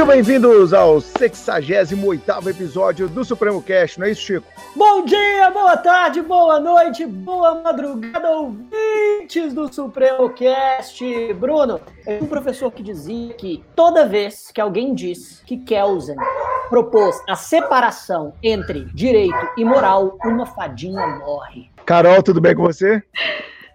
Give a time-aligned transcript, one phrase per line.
[0.00, 4.46] Sejam bem-vindos ao 68 episódio do Supremo Cast, não é isso, Chico?
[4.74, 11.04] Bom dia, boa tarde, boa noite, boa madrugada, ouvintes do Supremo Cast.
[11.34, 16.16] Bruno, é um professor que dizia que toda vez que alguém diz que Kelsen
[16.70, 21.70] propôs a separação entre direito e moral, uma fadinha morre.
[21.84, 23.02] Carol, tudo bem com você?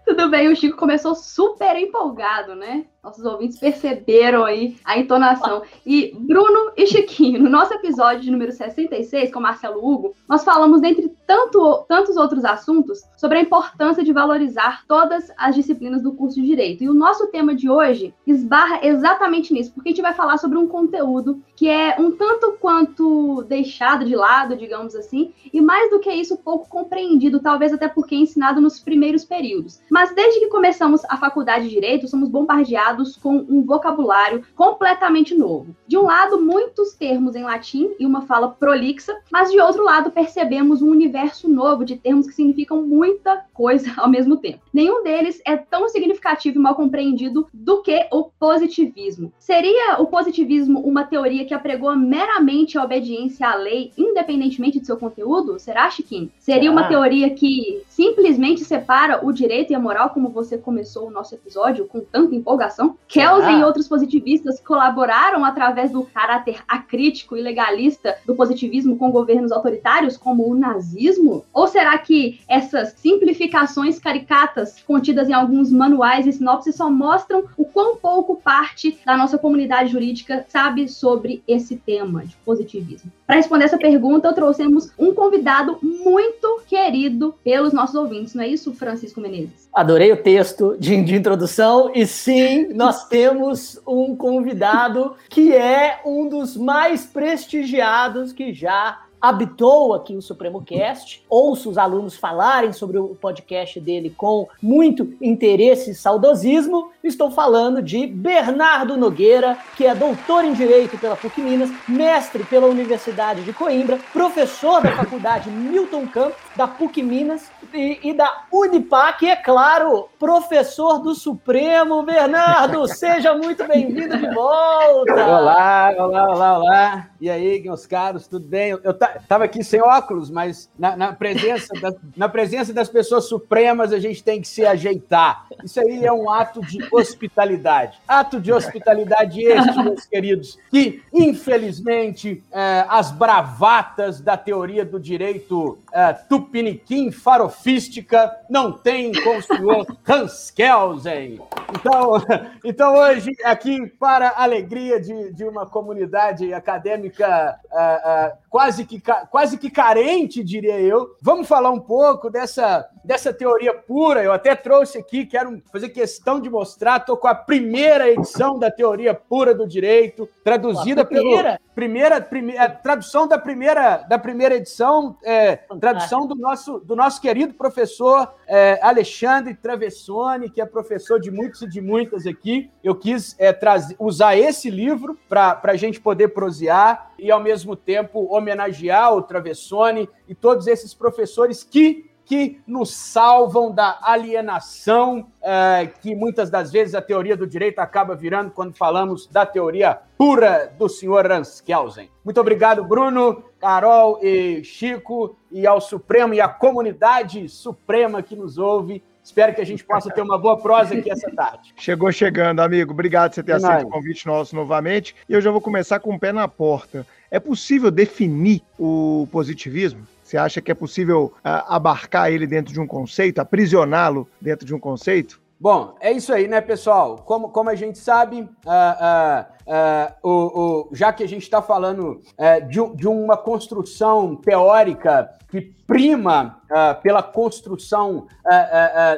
[0.04, 2.84] Tudo bem, o Chico começou super empolgado, né?
[3.06, 5.62] Nossos ouvintes perceberam aí a entonação.
[5.86, 10.80] E Bruno e Chiquinho, no nosso episódio de número 66, com Marcelo Hugo, nós falamos,
[10.80, 16.40] dentre tanto, tantos outros assuntos, sobre a importância de valorizar todas as disciplinas do curso
[16.40, 16.82] de Direito.
[16.82, 20.58] E o nosso tema de hoje esbarra exatamente nisso, porque a gente vai falar sobre
[20.58, 26.00] um conteúdo que é um tanto quanto deixado de lado, digamos assim, e mais do
[26.00, 29.80] que isso, pouco compreendido, talvez até porque é ensinado nos primeiros períodos.
[29.88, 35.74] Mas desde que começamos a faculdade de Direito, somos bombardeados com um vocabulário completamente novo.
[35.86, 40.10] De um lado, muitos termos em latim e uma fala prolixa, mas de outro lado,
[40.10, 44.60] percebemos um universo novo de termos que significam muita coisa ao mesmo tempo.
[44.72, 49.32] Nenhum deles é tão significativo e mal compreendido do que o positivismo.
[49.38, 54.96] Seria o positivismo uma teoria que apregou meramente a obediência à lei, independentemente de seu
[54.96, 55.58] conteúdo?
[55.58, 56.30] Será, Chiquinho?
[56.38, 61.10] Seria uma teoria que simplesmente separa o direito e a moral, como você começou o
[61.10, 62.85] nosso episódio com tanta empolgação?
[63.08, 69.52] Kelsen e outros positivistas colaboraram através do caráter acrítico e legalista do positivismo com governos
[69.52, 71.44] autoritários, como o nazismo?
[71.52, 77.64] Ou será que essas simplificações caricatas contidas em alguns manuais e sinopses só mostram o
[77.64, 83.10] quão pouco parte da nossa comunidade jurídica sabe sobre esse tema de positivismo?
[83.26, 88.72] Para responder essa pergunta, trouxemos um convidado muito querido pelos nossos ouvintes, não é isso,
[88.74, 89.68] Francisco Menezes?
[89.72, 96.28] Adorei o texto de, de introdução e sim, nós temos um convidado que é um
[96.28, 101.24] dos mais prestigiados que já habitou aqui o Supremo Cast.
[101.28, 106.90] Ouço os alunos falarem sobre o podcast dele com muito interesse e saudosismo.
[107.02, 112.66] Estou falando de Bernardo Nogueira, que é doutor em Direito pela PUC Minas, mestre pela
[112.66, 119.24] Universidade de Coimbra, professor da Faculdade Milton Campos, da PUC Minas e, e da Unipac,
[119.24, 122.02] e, é claro, professor do Supremo.
[122.02, 125.14] Bernardo, seja muito bem-vindo de volta!
[125.14, 127.08] Olá, olá, olá, olá.
[127.20, 128.70] E aí, meus caros, tudo bem?
[128.70, 133.92] Eu, estava aqui sem óculos, mas na, na presença da, na presença das pessoas supremas
[133.92, 135.46] a gente tem que se ajeitar.
[135.64, 137.98] Isso aí é um ato de hospitalidade.
[138.06, 145.78] Ato de hospitalidade este, meus queridos, que infelizmente é, as bravatas da teoria do direito
[145.92, 151.40] é, tupiniquim farofística não têm com o senhor Hans Kelsen.
[151.74, 152.12] Então,
[152.64, 159.02] então hoje, aqui, para a alegria de, de uma comunidade acadêmica uh, uh, quase que
[159.30, 161.16] quase que carente, diria eu.
[161.20, 164.22] Vamos falar um pouco dessa, dessa teoria pura.
[164.22, 166.98] Eu até trouxe aqui, quero fazer questão de mostrar.
[166.98, 173.28] Estou com a primeira edição da teoria pura do direito, traduzida pela primeira, primeira tradução
[173.28, 179.54] da primeira, da primeira edição, é, tradução do nosso, do nosso querido professor é, Alexandre
[179.54, 182.70] Travessone, que é professor de muitos e de muitas aqui.
[182.82, 187.76] Eu quis é, trazer, usar esse livro para a gente poder prosear e, ao mesmo
[187.76, 195.88] tempo, homenagear o Travessone e todos esses professores que que nos salvam da alienação, é,
[196.02, 200.72] que muitas das vezes a teoria do direito acaba virando quando falamos da teoria pura
[200.76, 202.10] do senhor Ranskelsen.
[202.24, 208.58] Muito obrigado, Bruno, Carol e Chico, e ao Supremo e à comunidade suprema que nos
[208.58, 209.02] ouve.
[209.22, 211.72] Espero que a gente possa ter uma boa prosa aqui essa tarde.
[211.78, 212.92] Chegou chegando, amigo.
[212.92, 215.14] Obrigado por você ter aceito o convite nosso novamente.
[215.28, 217.06] E eu já vou começar com o pé na porta.
[217.30, 220.06] É possível definir o positivismo?
[220.26, 224.74] Você acha que é possível uh, abarcar ele dentro de um conceito, aprisioná-lo dentro de
[224.74, 225.40] um conceito?
[225.58, 227.16] Bom, é isso aí, né, pessoal?
[227.24, 231.62] Como, como a gente sabe, uh, uh, uh, o, o, já que a gente está
[231.62, 232.20] falando
[232.68, 236.60] de, de, uma construção teórica que prima
[237.02, 238.26] pela construção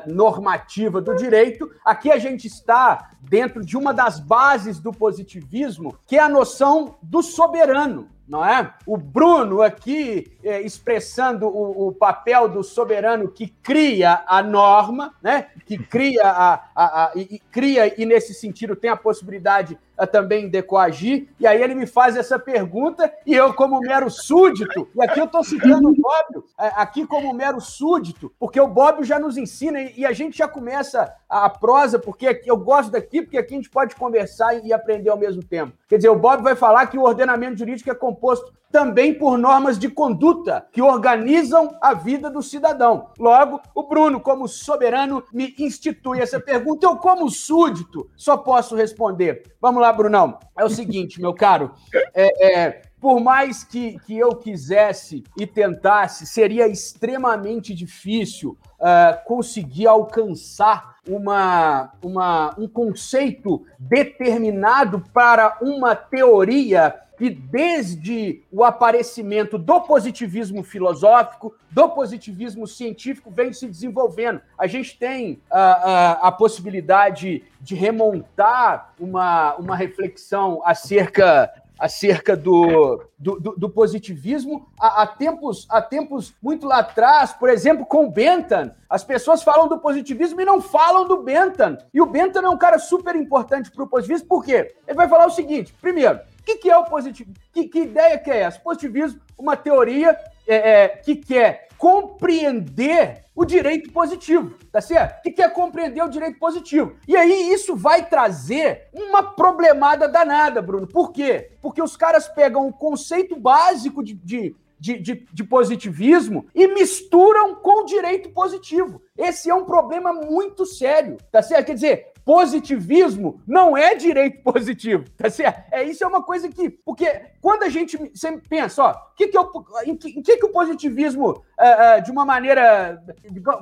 [0.06, 6.16] normativa do direito, aqui a gente está dentro de uma das bases do positivismo, que
[6.16, 8.74] é a noção do soberano não é?
[8.86, 15.48] O Bruno aqui é, expressando o, o, papel do soberano que cria a norma, né?
[15.64, 20.48] Que cria a, a, a e, e, cria e nesse sentido tem a possibilidade também
[20.48, 25.20] decoagir, e aí ele me faz essa pergunta, e eu, como mero súdito, e aqui
[25.20, 29.36] eu estou citando o Bob, é, aqui como mero súdito, porque o Bob já nos
[29.36, 33.56] ensina, e a gente já começa a prosa, porque eu gosto daqui, porque aqui a
[33.56, 35.72] gente pode conversar e aprender ao mesmo tempo.
[35.88, 39.78] Quer dizer, o Bob vai falar que o ordenamento jurídico é composto também por normas
[39.78, 43.10] de conduta que organizam a vida do cidadão.
[43.18, 46.86] Logo, o Bruno, como soberano, me institui essa pergunta.
[46.86, 49.42] Eu, como súdito, só posso responder.
[49.60, 50.38] Vamos lá, Brunão.
[50.56, 51.72] É o seguinte, meu caro.
[52.14, 59.86] É, é, por mais que, que eu quisesse e tentasse, seria extremamente difícil uh, conseguir
[59.86, 70.62] alcançar uma, uma, um conceito determinado para uma teoria que, desde o aparecimento do positivismo
[70.62, 74.40] filosófico, do positivismo científico, vem se desenvolvendo.
[74.56, 81.52] A gente tem a, ah, a, ah, a possibilidade de remontar uma, uma reflexão acerca
[81.78, 87.48] acerca do, do, do, do positivismo há, há, tempos, há tempos muito lá atrás, por
[87.48, 88.72] exemplo, com o Bentham.
[88.90, 91.78] As pessoas falam do positivismo e não falam do Bentham.
[91.94, 94.74] E o Bentham é um cara super importante para o positivismo, por quê?
[94.86, 96.18] Ele vai falar o seguinte: primeiro,
[96.48, 97.34] que, que é o positivismo?
[97.52, 98.58] Que, que ideia que é essa?
[98.58, 100.16] Positivismo, uma teoria
[100.46, 105.22] é, é, que quer compreender o direito positivo, tá certo?
[105.22, 106.96] Que quer compreender o direito positivo.
[107.06, 110.86] E aí isso vai trazer uma problemada danada, Bruno.
[110.86, 111.52] Por quê?
[111.60, 117.56] Porque os caras pegam o conceito básico de, de de, de, de, positivismo e misturam
[117.56, 119.02] com o direito positivo.
[119.16, 121.66] Esse é um problema muito sério, tá certo?
[121.66, 125.72] Quer dizer, positivismo não é direito positivo, tá certo?
[125.72, 126.70] É, isso é uma coisa que.
[126.70, 127.06] Porque
[127.40, 129.50] quando a gente sempre pensa, ó, que que eu,
[129.84, 133.02] em, que, em que, que o positivismo, uh, uh, de uma maneira,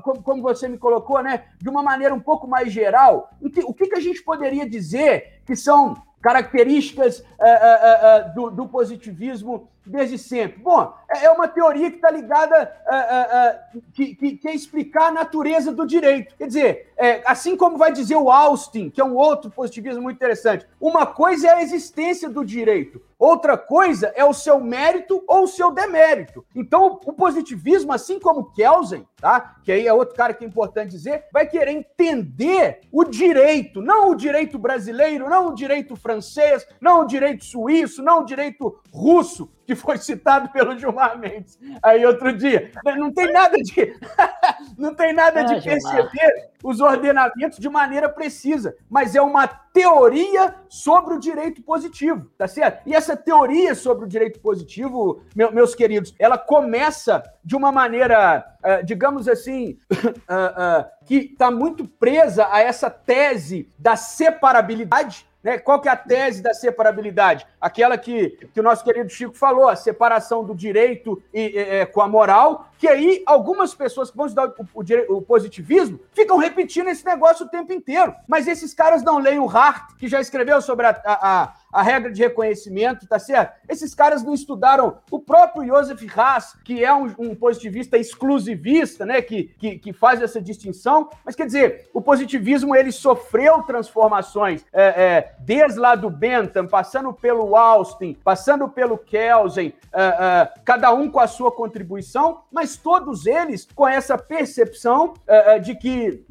[0.02, 1.44] como, como, você me colocou, né?
[1.60, 5.42] De uma maneira um pouco mais geral, que, o que, que a gente poderia dizer
[5.44, 10.62] que são características uh, do, do positivismo desde sempre?
[10.62, 13.58] Bom, é, é uma teoria que está ligada a, a, a
[13.92, 16.34] que, que, que, é explicar a natureza do direito.
[16.36, 20.16] Quer dizer, é, assim como vai dizer o Austin, que é um outro positivismo muito
[20.16, 25.44] interessante, uma coisa é a existência do direito, outra coisa é o seu mérito ou
[25.44, 26.44] o seu demérito.
[26.54, 29.56] Então, o positivismo, assim como Kelsen, tá?
[29.64, 34.10] que aí é outro cara que é importante dizer, vai querer entender o direito, não
[34.10, 39.50] o direito brasileiro, não o direito francês, não o direito suíço, não o direito russo,
[39.66, 42.70] que foi citado pelo Gilmar Mendes aí outro dia.
[42.96, 43.96] Não tem nada de
[44.78, 51.14] não tem nada de perceber os ordenamentos de maneira precisa, mas é uma teoria sobre
[51.14, 52.82] o direito positivo, tá certo?
[52.86, 58.82] E essa teoria sobre o direito positivo, meus queridos, ela começa de uma maneira, eh,
[58.82, 65.58] digamos assim, eh, eh, que está muito presa a essa tese da separabilidade né?
[65.58, 67.46] Qual que é a tese da separabilidade?
[67.60, 72.00] Aquela que, que o nosso querido Chico falou, a separação do direito e, e, com
[72.00, 76.88] a moral, que aí algumas pessoas que vão estudar o, o, o, positivismo ficam repetindo
[76.88, 78.14] esse negócio o tempo inteiro.
[78.26, 82.10] Mas esses caras não leem o Hart, que já escreveu sobre a, a, a regra
[82.10, 83.54] de reconhecimento, tá certo?
[83.68, 89.22] Esses caras não estudaram o próprio Joseph Haas, que é um, um positivista exclusivista, né?
[89.22, 91.08] Que, que, que, faz essa distinção.
[91.24, 97.12] Mas quer dizer, o positivismo ele sofreu transformações é, é, desde lá do Bentham, passando
[97.12, 103.26] pelo Austin, passando pelo Kelsen, é, é, cada um com a sua contribuição, mas todos
[103.26, 106.24] eles com essa percepção é, de que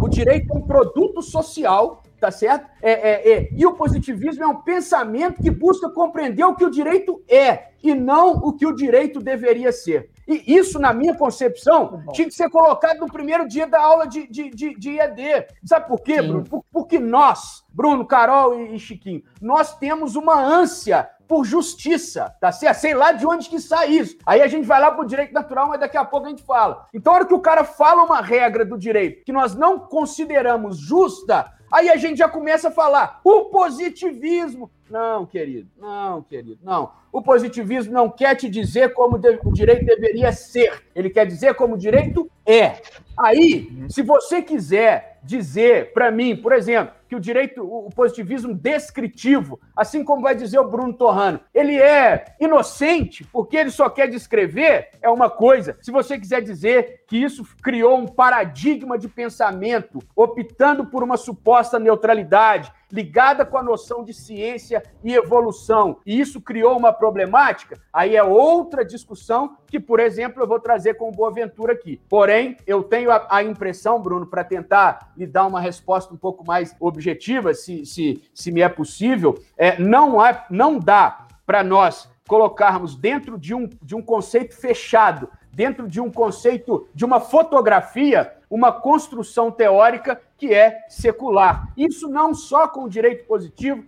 [0.00, 2.68] o direito é um produto social tá certo?
[2.80, 3.48] É, é, é.
[3.50, 7.96] E o positivismo é um pensamento que busca compreender o que o direito é e
[7.96, 10.08] não o que o direito deveria ser.
[10.26, 14.26] E isso, na minha concepção, tinha que ser colocado no primeiro dia da aula de,
[14.26, 15.46] de, de, de EAD.
[15.64, 16.28] Sabe por quê, Sim.
[16.28, 16.64] Bruno?
[16.72, 22.78] Porque nós, Bruno, Carol e Chiquinho, nós temos uma ânsia por justiça, tá certo?
[22.78, 24.18] Sei lá de onde que sai isso.
[24.26, 26.86] Aí a gente vai lá pro direito natural, mas daqui a pouco a gente fala.
[26.92, 30.76] Então, a hora que o cara fala uma regra do direito que nós não consideramos
[30.76, 34.70] justa, aí a gente já começa a falar o positivismo.
[34.90, 36.92] Não, querido, não, querido, não.
[37.10, 40.82] O positivismo não quer te dizer como o direito deveria ser.
[40.94, 42.82] Ele quer dizer como o direito é.
[43.18, 49.60] Aí, se você quiser dizer para mim, por exemplo, que o direito, o positivismo descritivo,
[49.76, 54.88] assim como vai dizer o Bruno Torrano, ele é inocente porque ele só quer descrever,
[55.02, 55.76] é uma coisa.
[55.82, 61.78] Se você quiser dizer que isso criou um paradigma de pensamento, optando por uma suposta
[61.78, 68.14] neutralidade, ligada com a noção de ciência e evolução, e isso criou uma problemática, aí
[68.14, 71.98] é outra discussão que, por exemplo, eu vou trazer com o Boaventura aqui.
[72.08, 76.46] Porém, eu tenho a, a impressão, Bruno, para tentar lhe dar uma resposta um pouco
[76.46, 81.64] mais objetiva, objetiva, se, se, se me é possível, é, não, há, não dá para
[81.64, 87.20] nós colocarmos dentro de um, de um conceito fechado, dentro de um conceito de uma
[87.20, 91.68] fotografia, uma construção teórica que é secular.
[91.76, 93.82] Isso não só com o direito positivo,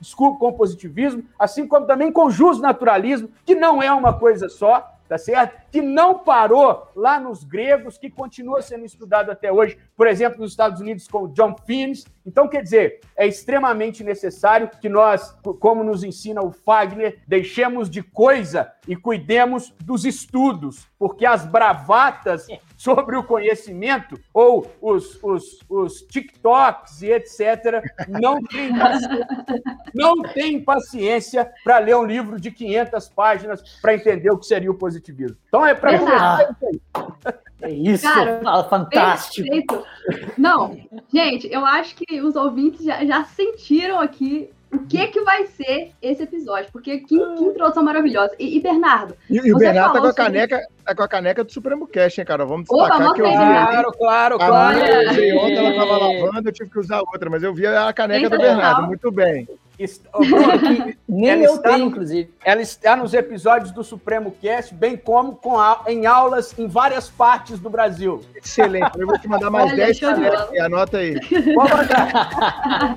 [0.00, 4.48] desculpa, com o positivismo, assim como também com o justnaturalismo, que não é uma coisa
[4.48, 5.60] só, tá certo?
[5.70, 10.52] Que não parou lá nos gregos, que continua sendo estudado até hoje, por exemplo, nos
[10.52, 12.04] Estados Unidos com John Finnes.
[12.24, 18.02] Então, quer dizer, é extremamente necessário que nós, como nos ensina o Fagner, deixemos de
[18.02, 22.46] coisa e cuidemos dos estudos, porque as bravatas
[22.82, 28.72] sobre o conhecimento, ou os, os, os TikToks e etc., não tem,
[29.94, 34.68] não tem paciência para ler um livro de 500 páginas para entender o que seria
[34.68, 35.36] o positivismo.
[35.46, 37.34] Então é para começar isso aí.
[37.62, 39.48] É isso, Cara, fantástico.
[39.48, 39.86] Perfeito.
[40.36, 40.76] Não,
[41.14, 45.92] gente, eu acho que os ouvintes já, já sentiram aqui o que que vai ser
[46.00, 48.34] esse episódio, porque que, que introdução maravilhosa.
[48.38, 49.14] E, e Bernardo.
[49.28, 52.18] E, e o Bernardo tá com, a caneca, tá com a caneca do Supremo Cash,
[52.18, 52.44] hein, cara?
[52.44, 53.32] Vamos destacar Opa, que eu vi.
[53.32, 54.78] Claro, claro, claro.
[54.78, 58.38] Ontem ela tava lavando, eu tive que usar outra, mas eu vi a caneca do
[58.38, 59.46] Bernardo, muito bem.
[61.08, 62.32] Nem eu tenho, no, inclusive.
[62.44, 67.08] Ela está nos episódios do Supremo Cast, bem como com a, em aulas em várias
[67.08, 68.20] partes do Brasil.
[68.36, 68.98] Excelente.
[68.98, 70.60] Eu vou te mandar mais Olha, 10 canecas.
[70.60, 71.14] Anota aí.
[71.54, 72.96] Vou mandar.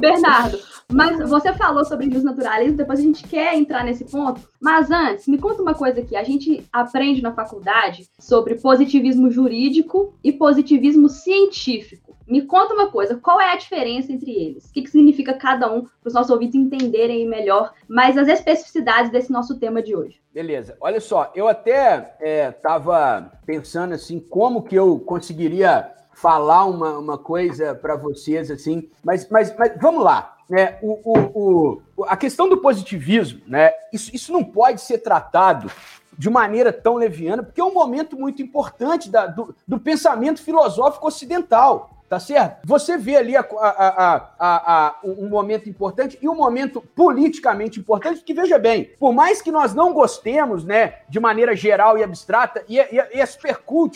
[0.00, 0.58] Bernardo,
[0.90, 4.40] mas você falou sobre naturalismo, depois a gente quer entrar nesse ponto.
[4.60, 6.14] Mas antes, me conta uma coisa aqui.
[6.14, 12.16] A gente aprende na faculdade sobre positivismo jurídico e positivismo científico.
[12.26, 14.64] Me conta uma coisa, qual é a diferença entre eles?
[14.64, 19.12] O que, que significa cada um, para os nossos ouvintes entenderem melhor mais as especificidades
[19.12, 20.20] desse nosso tema de hoje?
[20.34, 20.76] Beleza.
[20.80, 22.16] Olha só, eu até
[22.48, 28.88] estava é, pensando assim, como que eu conseguiria falar uma, uma coisa para vocês, assim,
[29.04, 30.35] mas, mas, mas vamos lá.
[30.48, 30.78] Né?
[30.80, 33.72] O, o, o, a questão do positivismo, né?
[33.92, 35.70] Isso, isso não pode ser tratado
[36.16, 41.06] de maneira tão leviana, porque é um momento muito importante da, do, do pensamento filosófico
[41.06, 42.58] ocidental tá certo?
[42.64, 48.34] Você vê ali a, a, a, um momento importante e um momento politicamente importante, que
[48.34, 52.78] veja bem, por mais que nós não gostemos, né, de maneira geral e abstrata, e,
[52.78, 53.26] é, e, é, e é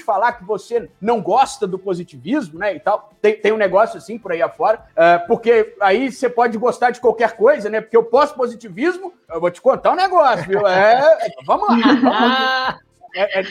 [0.05, 4.19] falar que você não gosta do positivismo, né, e tal, tem, tem um negócio assim
[4.19, 8.05] por aí afora, uh, porque aí você pode gostar de qualquer coisa, né, porque o
[8.05, 10.67] pós-positivismo, eu vou te contar um negócio, viu?
[10.67, 11.77] É, vamos lá.
[12.01, 12.90] Vamos lá.
[13.15, 13.45] É, é,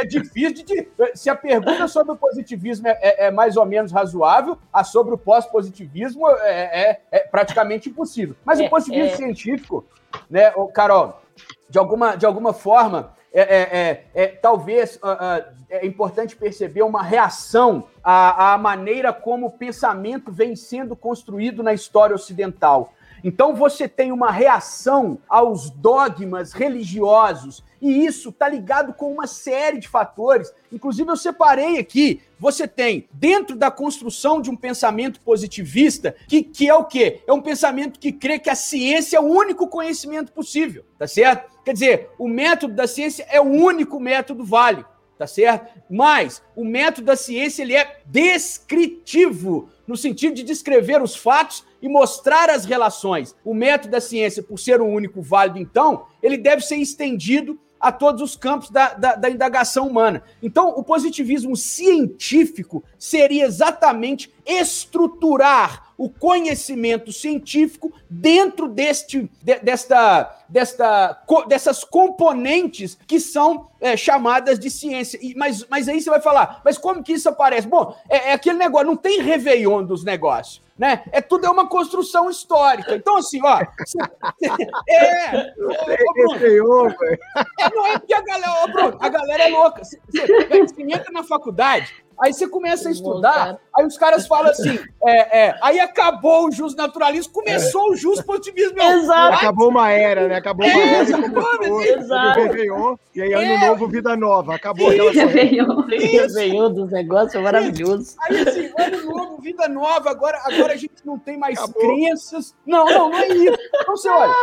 [0.00, 0.88] é, difícil de.
[1.14, 5.14] Se a pergunta sobre o positivismo é, é, é mais ou menos razoável, a sobre
[5.14, 8.34] o pós-positivismo é, é, praticamente impossível.
[8.44, 9.84] Mas o positivismo científico,
[10.28, 11.20] né, Carol,
[11.68, 18.54] de alguma, de alguma forma, é, talvez uh, uh, é importante perceber uma reação à,
[18.54, 22.92] à maneira como o pensamento vem sendo construído na história ocidental.
[23.22, 29.78] Então você tem uma reação aos dogmas religiosos, e isso está ligado com uma série
[29.78, 30.52] de fatores.
[30.70, 32.20] Inclusive, eu separei aqui.
[32.38, 37.22] Você tem, dentro da construção de um pensamento positivista, que, que é o quê?
[37.26, 41.50] É um pensamento que crê que a ciência é o único conhecimento possível, tá certo?
[41.64, 44.86] Quer dizer, o método da ciência é o único método válido
[45.20, 45.78] tá certo?
[45.90, 51.88] Mas o método da ciência ele é descritivo, no sentido de descrever os fatos e
[51.88, 53.34] mostrar as relações.
[53.44, 57.90] O método da ciência, por ser o único válido, então, ele deve ser estendido a
[57.90, 60.22] todos os campos da, da, da, indagação humana.
[60.42, 71.22] Então, o positivismo científico seria exatamente estruturar o conhecimento científico dentro deste, de, desta, desta,
[71.46, 75.18] dessas componentes que são é, chamadas de ciência.
[75.20, 77.68] E, mas, mas aí você vai falar, mas como que isso aparece?
[77.68, 81.02] Bom, é, é aquele negócio, não tem Réveillon dos negócios né?
[81.12, 82.96] É tudo é uma construção histórica.
[82.96, 83.60] Então, assim, ó.
[84.88, 89.84] é, é, Bruno, é, não é porque a galera, Bruno, a galera é louca.
[89.84, 94.50] Você, você, você entra na faculdade, Aí você começa a estudar, aí os caras falam
[94.50, 97.90] assim, é, é, aí acabou o jus naturalismo, começou é.
[97.90, 98.80] o jus positivismo.
[98.80, 99.36] Exato.
[99.36, 100.36] Acabou uma era, né?
[100.36, 101.02] Acabou uma era.
[101.02, 101.88] Exatamente.
[101.88, 103.00] Exato.
[103.14, 103.68] E aí, ano é.
[103.68, 104.54] novo, vida nova.
[104.54, 108.16] Acabou aquela Réveillon dos negócios maravilhoso.
[108.22, 111.82] Aí, assim, ano novo, vida nova, agora, agora a gente não tem mais acabou.
[111.82, 112.54] crenças.
[112.66, 113.58] Não, não, não é isso.
[113.74, 114.34] Então, você olha,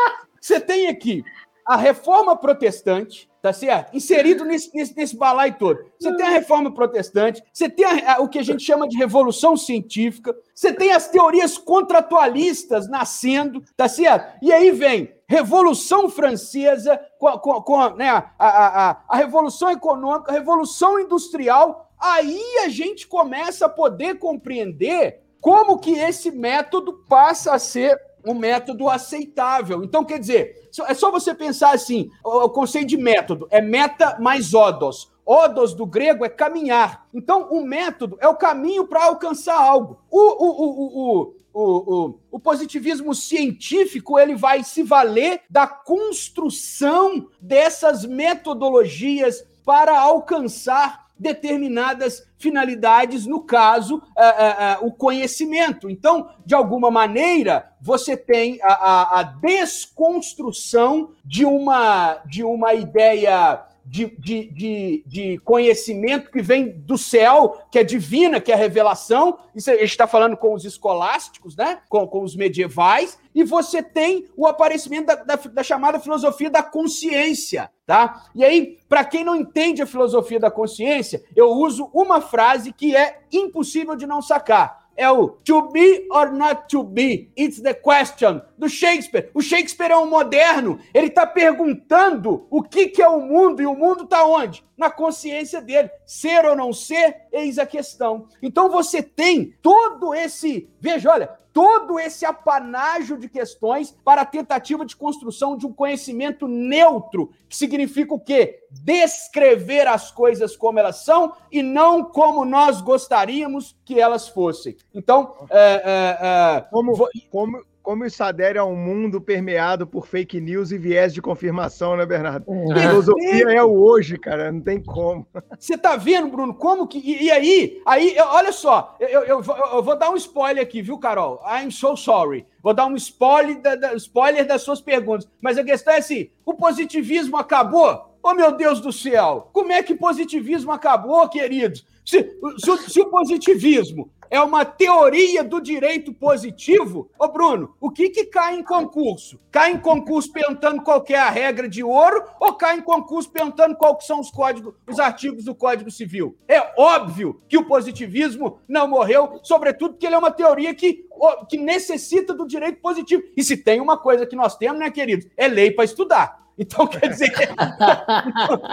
[0.41, 1.23] você tem aqui
[1.65, 3.95] a reforma protestante, tá certo?
[3.95, 5.79] Inserido nesse, nesse, nesse balai todo.
[5.97, 8.97] Você tem a reforma protestante, você tem a, a, o que a gente chama de
[8.97, 14.37] revolução científica, você tem as teorias contratualistas nascendo, tá certo?
[14.41, 20.33] E aí vem Revolução Francesa, com, com, com né, a, a, a, Revolução Econômica, a
[20.33, 27.59] Revolução Industrial, aí a gente começa a poder compreender como que esse método passa a
[27.59, 27.97] ser
[28.31, 29.83] um método aceitável.
[29.83, 34.53] Então, quer dizer, é só você pensar assim: o conceito de método é meta mais
[34.53, 35.11] odos.
[35.25, 37.05] Odos do grego é caminhar.
[37.13, 39.99] Então, o método é o caminho para alcançar algo.
[40.09, 49.43] O, o, o, o, o, positivismo científico ele vai se valer da construção dessas metodologias
[49.65, 55.89] para alcançar determinadas finalidades, no caso, é, é, é, o conhecimento.
[55.89, 63.63] Então, de alguma maneira, você tem a, a, a desconstrução de uma, de uma ideia
[63.89, 69.39] de, de, de, de, conhecimento que vem do céu, que é divina, que é revelação.
[69.55, 71.79] Isso a gente está falando com os escolásticos, né?
[71.87, 73.17] com, com os medievais.
[73.33, 77.71] E você tem o aparecimento da, da, da chamada filosofia da consciência.
[77.85, 78.25] Tá?
[78.35, 82.93] E aí, para quem não entende a filosofia da consciência, eu uso uma frase que
[82.93, 87.73] é impossível de não sacar é o to be or not to be, it's the
[87.73, 89.29] question, do Shakespeare.
[89.33, 93.65] O Shakespeare é um moderno, ele está perguntando o que, que é o mundo, e
[93.65, 94.65] o mundo está onde?
[94.75, 95.89] Na consciência dele.
[96.05, 98.27] Ser ou não ser, eis a questão.
[98.41, 104.85] Então você tem todo esse, veja, olha, todo esse apanágio de questões para a tentativa
[104.85, 108.59] de construção de um conhecimento neutro, que significa o quê?
[108.69, 114.77] Descrever as coisas como elas são e não como nós gostaríamos que elas fossem.
[114.93, 116.95] Então, é, é, é, como,
[117.31, 121.95] como, como isso adere a um mundo permeado por fake news e viés de confirmação,
[121.95, 122.43] né, Bernardo?
[122.45, 122.73] Uhum.
[122.73, 125.25] A filosofia é o hoje, cara, não tem como.
[125.57, 126.97] Você tá vendo, Bruno, como que.
[126.97, 130.81] E, e aí, aí, olha só, eu, eu, eu, eu, vou dar um spoiler aqui,
[130.81, 131.39] viu, Carol?
[131.49, 132.45] I'm so sorry.
[132.61, 135.25] Vou dar um spoiler, da, da, spoiler das suas perguntas.
[135.39, 138.17] Mas a questão é assim: o positivismo acabou?
[138.21, 139.49] Oh, meu Deus do céu!
[139.53, 141.85] Como é que positivismo acabou, queridos?
[142.05, 147.09] Se, se, se o positivismo é uma teoria do direito positivo.
[147.19, 149.39] Ô, Bruno, o que, que cai em concurso?
[149.51, 153.75] Cai em concurso perguntando qual é a regra de ouro ou cai em concurso perguntando
[153.75, 156.37] quais são os códigos, os artigos do Código Civil?
[156.47, 161.05] É óbvio que o positivismo não morreu, sobretudo porque ele é uma teoria que,
[161.49, 163.23] que necessita do direito positivo.
[163.35, 165.27] E se tem uma coisa que nós temos, né, queridos?
[165.35, 166.46] É lei para estudar.
[166.57, 167.31] Então, quer dizer,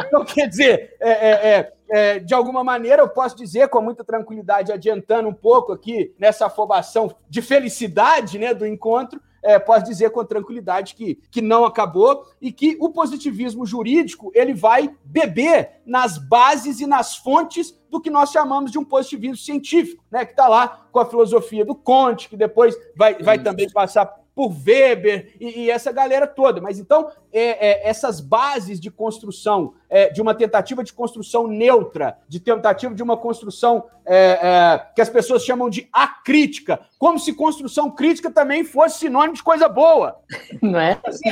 [0.07, 4.03] então, quer dizer, é, é, é, é, de alguma maneira, eu posso dizer com muita
[4.03, 10.09] tranquilidade, adiantando um pouco aqui nessa afobação de felicidade né, do encontro, é, posso dizer
[10.11, 16.16] com tranquilidade que, que não acabou e que o positivismo jurídico ele vai beber nas
[16.16, 20.49] bases e nas fontes do que nós chamamos de um positivismo científico, né, que está
[20.49, 25.62] lá com a filosofia do Conte, que depois vai, vai também passar por Weber e,
[25.62, 26.61] e, essa galera toda.
[26.61, 32.18] Mas então, é, é, essas bases de construção, é, de uma tentativa de construção neutra,
[32.29, 37.33] de tentativa de uma construção é, é, que as pessoas chamam de acrítica, como se
[37.33, 40.20] construção crítica também fosse sinônimo de coisa boa.
[40.61, 40.99] Não é?
[41.05, 41.29] Assim,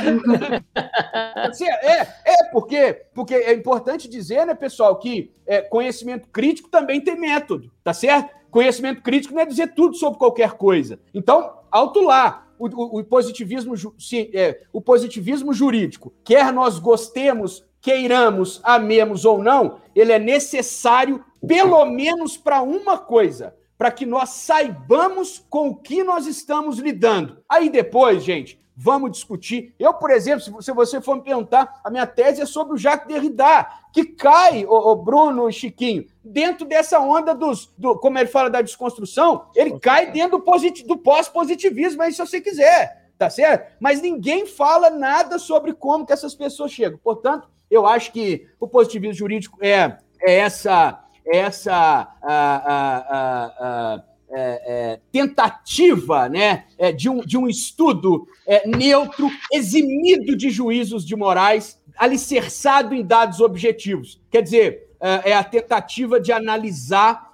[1.35, 7.01] assim, é, é porque, porque é importante dizer, né, pessoal, que é, conhecimento crítico também
[7.01, 8.33] tem método, tá certo?
[8.49, 10.99] Conhecimento crítico não é dizer tudo sobre qualquer coisa.
[11.11, 18.61] Então, alto lá o, o, positivismo, sim, é, o positivismo jurídico, quer nós gostemos, queiramos,
[18.63, 25.45] amemos ou não, ele é necessário pelo menos para uma coisa, para que nós saibamos
[25.49, 27.37] com o que nós estamos lidando.
[27.49, 29.73] Aí depois, gente, vamos discutir.
[29.79, 33.07] Eu, por exemplo, se você for me perguntar, a minha tese é sobre o Jacques
[33.07, 38.27] Derrida, que cai, o, o Bruno e Chiquinho, dentro dessa onda dos, do, como ele
[38.27, 43.75] fala da desconstrução, ele cai dentro do, do pós-positivismo, aí se você quiser, tá certo?
[43.79, 46.99] Mas ninguém fala nada sobre como que essas pessoas chegam.
[47.03, 54.03] Portanto, eu acho que o positivismo jurídico é, é essa é essa a, a, a,
[54.35, 61.05] é, é, tentativa né, é, de, um, de um estudo é, neutro, eximido de juízos
[61.05, 64.19] de morais, alicerçado em dados objetivos.
[64.31, 67.31] Quer dizer, é, é a tentativa de analisar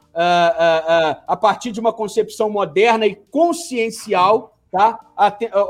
[1.28, 5.28] a partir de uma concepção moderna e consciencial tá, a,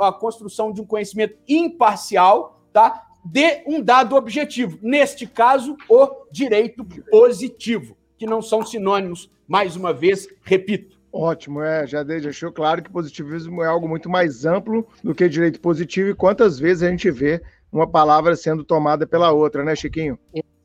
[0.07, 4.79] a construção de um conhecimento imparcial tá, de um dado objetivo.
[4.81, 11.87] Neste caso, o direito positivo, que não são sinônimos, mais uma vez, repito Ótimo, é,
[11.87, 16.15] já deixou claro que positivismo é algo muito mais amplo do que direito positivo e
[16.15, 17.41] quantas vezes a gente vê
[17.71, 20.19] uma palavra sendo tomada pela outra, né, Chiquinho?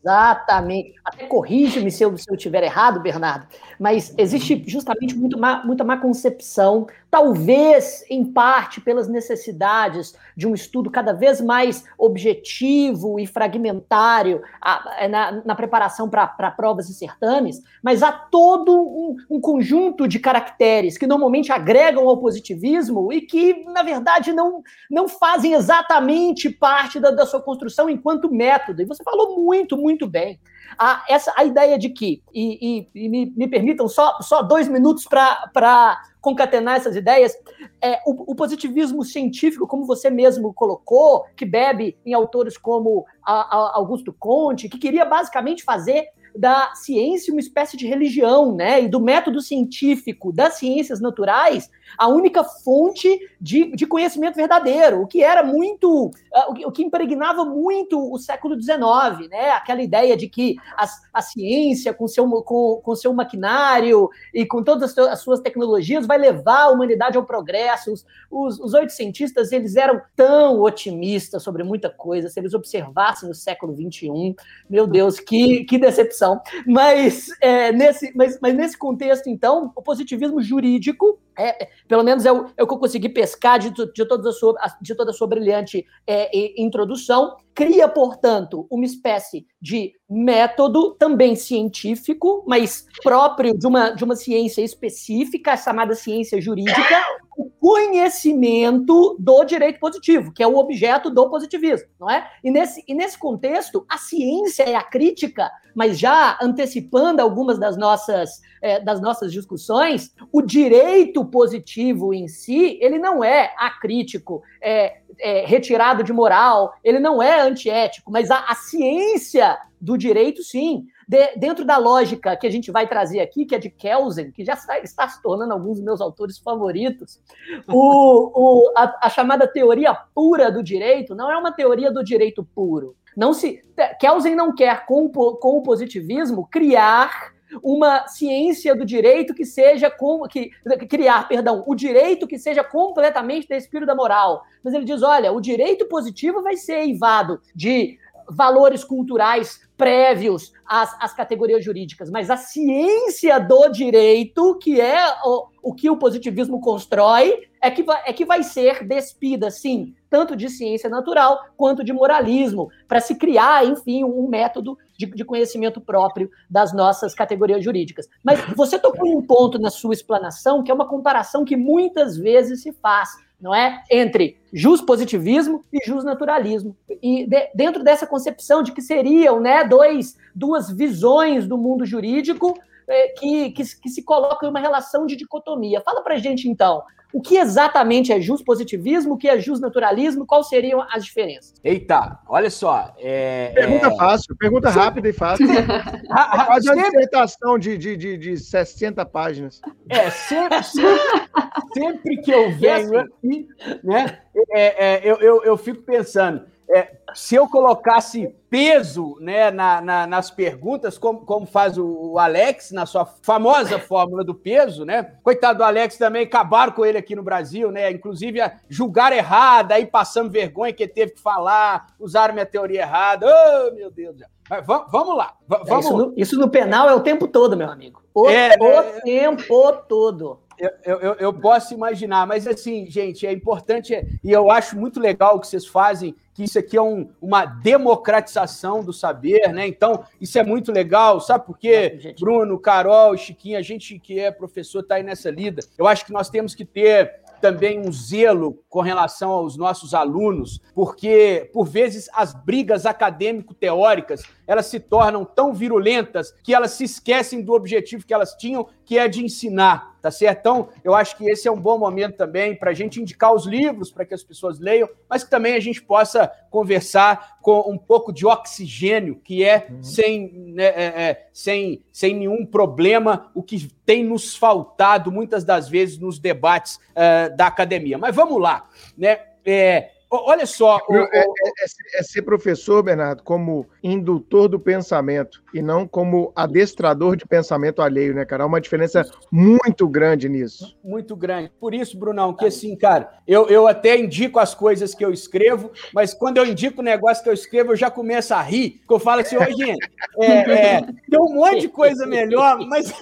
[0.04, 0.94] Exatamente.
[1.02, 3.46] Até corrige-me se eu, se eu estiver errado, Bernardo,
[3.80, 10.52] mas existe justamente muito má, muita má concepção talvez em parte pelas necessidades de um
[10.52, 17.62] estudo cada vez mais objetivo e fragmentário a, na, na, preparação para provas e certames,
[17.80, 23.62] mas há todo um, um, conjunto de caracteres que normalmente agregam ao positivismo e que,
[23.66, 28.82] na verdade, não, não fazem exatamente parte da, da sua construção enquanto método.
[28.82, 30.40] E você falou muito, muito bem.
[30.78, 34.68] A, essa, a ideia de que, e, e, e me, me, permitam só, só dois
[34.68, 37.34] minutos para concatenar essas ideias,
[37.82, 43.34] é, o, o, positivismo científico, como você mesmo colocou, que bebe em autores como a,
[43.34, 48.82] a Augusto Conte, que queria basicamente fazer da ciência uma espécie de religião, né?
[48.82, 55.06] E do método científico das ciências naturais a única fonte de, de conhecimento verdadeiro, o
[55.06, 59.50] que era muito, uh, o, que, impregnava muito o século XIX, né?
[59.50, 64.62] Aquela ideia de que a, a ciência, com seu, com, com seu maquinário e com
[64.62, 67.92] todas as suas tecnologias, vai levar a humanidade ao progresso.
[67.92, 73.30] Os, os, os oito cientistas, eles eram tão otimistas sobre muita coisa, se eles observassem
[73.30, 74.34] o século XXI,
[74.68, 76.23] meu Deus, que, que decepção
[76.66, 82.24] mas, é, nesse, mas, mas nesse contexto, então, o positivismo jurídico, é, é, pelo menos
[82.24, 85.10] é o, é o que eu consegui pescar de, de, toda, a sua, de toda
[85.10, 93.56] a sua brilhante é, introdução, cria, portanto, uma espécie de método também científico, mas próprio
[93.56, 97.02] de uma, de uma ciência específica, chamada ciência jurídica,
[97.36, 102.30] o conhecimento do direito positivo, que é o objeto do positivismo, não é?
[102.42, 107.76] E nesse, e nesse contexto, a ciência é a crítica, mas já antecipando algumas das
[107.76, 114.98] nossas, é, das nossas discussões, o direito positivo em si, ele não é acrítico, é,
[115.18, 120.86] é retirado de moral, ele não é antiético, mas a, a ciência do direito, sim.
[121.06, 124.44] De, dentro da lógica que a gente vai trazer aqui, que é de Kelsen, que
[124.44, 127.20] já está, está se tornando alguns dos meus autores favoritos,
[127.68, 132.44] o, o, a, a, chamada teoria pura do direito não é uma teoria do direito
[132.54, 132.96] puro.
[133.16, 133.62] Não se
[134.00, 140.26] Kelsen não quer, com, com o positivismo, criar uma ciência do direito que seja como
[140.26, 140.50] que
[140.88, 144.42] criar, perdão, o direito que seja completamente despido da moral.
[144.62, 150.96] Mas ele diz, olha, o direito positivo vai ser eivado de valores culturais prévios às,
[151.00, 156.60] às categorias jurídicas, mas a ciência do direito, que é o, o que o positivismo
[156.60, 161.82] constrói, é que, vai, é que vai ser despida, sim, tanto de ciência natural quanto
[161.82, 167.64] de moralismo, para se criar, enfim, um método de, de, conhecimento próprio das nossas categorias
[167.64, 168.06] jurídicas.
[168.22, 172.62] Mas você tocou um ponto na sua explanação, que é uma comparação que muitas vezes
[172.62, 173.08] se faz
[173.44, 173.84] não é?
[173.90, 174.38] Entre
[174.80, 181.46] positivismo e naturalismo E de, dentro dessa concepção de que seriam né, dois, duas visões
[181.46, 185.80] do mundo jurídico é, que, que, que, se colocam em uma relação de dicotomia.
[185.80, 186.82] Fala para gente, então,
[187.14, 191.54] o que exatamente é positivismo o que é naturalismo quais seriam as diferenças?
[191.62, 192.92] Eita, olha só.
[192.98, 193.96] É, pergunta é...
[193.96, 195.46] fácil, pergunta rápida e fácil.
[196.46, 199.60] Quase uma dissertação de, de, de, de 60 páginas.
[199.88, 201.28] É, sempre, sempre,
[201.72, 203.48] sempre que eu venho aqui,
[203.84, 204.18] né,
[204.50, 210.06] é, é, eu, eu, eu fico pensando, é, se eu colocasse peso né, na, na,
[210.06, 215.14] nas perguntas, como, como faz o, o, Alex na sua famosa fórmula do peso, né?
[215.22, 217.90] Coitado do Alex também, acabaram com ele aqui no Brasil, né?
[217.90, 223.26] Inclusive, julgar errado, aí passando vergonha que teve que falar, usaram minha teoria errada.
[223.26, 224.16] Oh, meu Deus!
[224.48, 225.34] Mas vamos lá.
[225.48, 225.68] Vamos...
[225.68, 228.02] É, isso, no, isso, no, penal é o tempo todo, meu amigo.
[228.14, 229.00] O, é, o é...
[229.00, 229.42] tempo
[229.88, 230.40] todo.
[230.58, 235.36] Eu, eu, eu, posso imaginar, mas assim, gente, é importante e eu acho muito legal
[235.36, 239.66] o que vocês fazem, que isso aqui é um, uma democratização do saber, né?
[239.66, 242.14] Então, isso é muito legal, sabe por quê?
[242.18, 245.62] Bruno, Carol, Chiquinha, a gente que é professor está aí nessa lida.
[245.78, 250.62] Eu acho que nós temos que ter também um zelo com relação aos nossos alunos,
[250.74, 257.42] porque por vezes as brigas acadêmico-teóricas elas se tornam tão virulentas que elas se esquecem
[257.42, 260.40] do objetivo que elas tinham, que é de ensinar, tá certo?
[260.40, 263.46] Então, eu acho que esse é um bom momento também para a gente indicar os
[263.46, 267.78] livros para que as pessoas leiam, mas que também a gente possa conversar com um
[267.78, 269.82] pouco de oxigênio, que é uhum.
[269.82, 275.68] sem, né, é, é, sem, sem nenhum problema, o que tem nos faltado muitas das
[275.68, 277.98] vezes nos debates uh, da academia.
[277.98, 279.18] Mas vamos lá, né?
[279.46, 280.78] É, olha só.
[280.90, 287.16] É, é, é, é, ser professor, Bernardo, como indutor do pensamento e não como adestrador
[287.16, 288.44] de pensamento alheio, né, cara?
[288.44, 290.76] Há uma diferença muito grande nisso.
[290.82, 291.52] Muito grande.
[291.60, 295.70] Por isso, Brunão, que assim, cara, eu, eu até indico as coisas que eu escrevo,
[295.92, 298.92] mas quando eu indico o negócio que eu escrevo, eu já começo a rir, que
[298.92, 299.88] eu falo assim, ô, gente,
[300.20, 302.92] é, tem um monte de coisa melhor, mas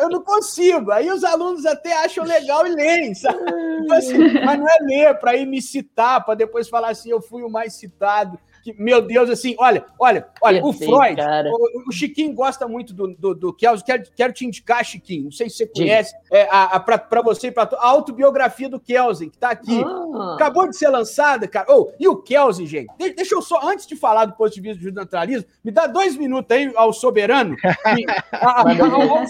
[0.00, 0.90] eu, não consigo.
[0.92, 3.38] Aí os alunos até acham legal e leem, sabe?
[3.82, 7.20] Então, assim, mas não é ler para ir me citar, para depois falar assim, eu
[7.20, 11.20] fui o mais citado que, meu Deus, assim, olha, olha, olha, o Freud,
[11.50, 15.32] o, o, Chiquinho gosta muito do, do, do Kelsen, quero, quero te indicar, Chiquinho, não
[15.32, 19.28] sei se você conhece, é, a, a, para você e para a autobiografia do Kelsen,
[19.28, 19.82] que está aqui.
[19.82, 20.34] Ah.
[20.34, 21.66] Acabou de ser lançada, cara.
[21.68, 24.94] Oh, e o Kelsen, gente, deixa, deixa eu só, antes de falar do positivismo do
[24.94, 27.66] naturalismo, me dá dois minutos aí ao soberano, que,
[28.32, 29.24] a, ao, ao,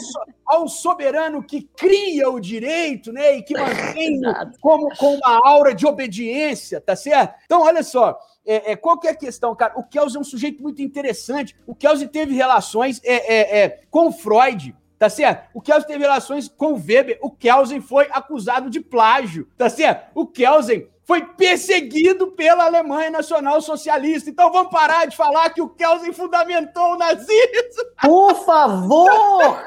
[0.53, 4.21] ao soberano que cria o direito, né, e que mantém
[4.61, 7.35] como com uma aura de obediência, tá certo?
[7.45, 9.75] Então, olha só, é, é, qual que é a questão, cara?
[9.77, 11.57] O Kelsey é um sujeito muito interessante.
[11.67, 15.51] O Kelsey teve relações é, é, é com Freud, tá certo?
[15.53, 17.19] O Kelsen teve relações com Weber.
[17.21, 20.11] O Kelsen foi acusado de plágio, tá certo?
[20.15, 24.31] O Kelsen foi perseguido pela Alemanha Nacional Socialista.
[24.31, 27.85] Então vamos parar de falar que o Kelsen fundamentou o nazismo.
[28.01, 29.63] Por favor!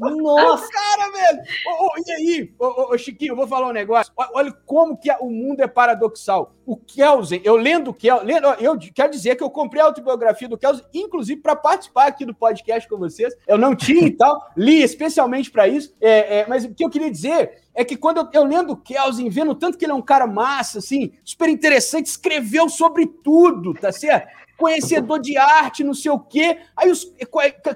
[0.00, 0.68] Nossa!
[0.68, 1.42] Cara, velho!
[1.68, 4.12] Oh, oh, e aí, oh, Chiquinho, eu vou falar um negócio.
[4.16, 6.52] Olha como que o mundo é paradoxal.
[6.66, 8.28] O Kelsen, eu lendo o Kelsen,
[8.60, 12.34] eu quero dizer que eu comprei a autobiografia do Kelsen, inclusive para participar aqui do
[12.34, 13.36] podcast com vocês.
[13.46, 15.94] Eu não tinha e tal, li especialmente para isso.
[16.00, 18.76] É, é, mas o que eu queria dizer é que quando eu, eu lendo o
[18.76, 23.72] Kelsen, vendo tanto que ele é um cara massa, assim, super interessante, escreveu sobre tudo,
[23.72, 24.28] tá certo?
[24.58, 26.58] Conhecedor de arte, não sei o quê.
[26.76, 27.10] Aí os.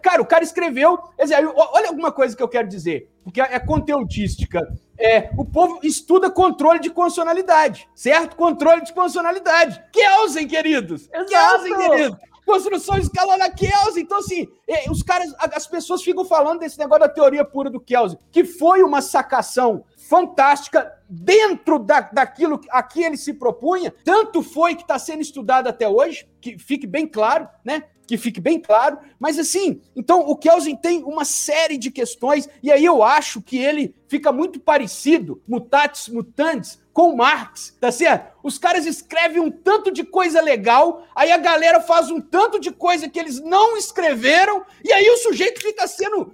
[0.03, 0.99] Cara, o cara escreveu.
[1.19, 4.61] Dizer, olha alguma coisa que eu quero dizer, porque é conteudística.
[4.99, 8.37] É, o povo estuda controle de consonalidade, certo?
[8.37, 9.83] Controle de consonalidade.
[9.91, 11.09] Kelsen, queridos!
[11.11, 11.31] Exato.
[11.31, 12.19] Kelsen, queridos!
[12.45, 14.03] construção escalona Kelsen.
[14.03, 17.81] Então, assim, é, os caras, as pessoas ficam falando desse negócio da teoria pura do
[17.81, 23.93] Kelsen, que foi uma sacação fantástica dentro da, daquilo a que ele se propunha.
[24.05, 27.85] Tanto foi que está sendo estudado até hoje, que fique bem claro, né?
[28.07, 28.99] Que fique bem claro.
[29.19, 33.57] Mas assim, então o Kelsen tem uma série de questões, e aí eu acho que
[33.57, 38.37] ele fica muito parecido, mutatis mutandis, com Marx, tá certo?
[38.43, 42.71] Os caras escrevem um tanto de coisa legal, aí a galera faz um tanto de
[42.71, 46.31] coisa que eles não escreveram, e aí o sujeito fica sendo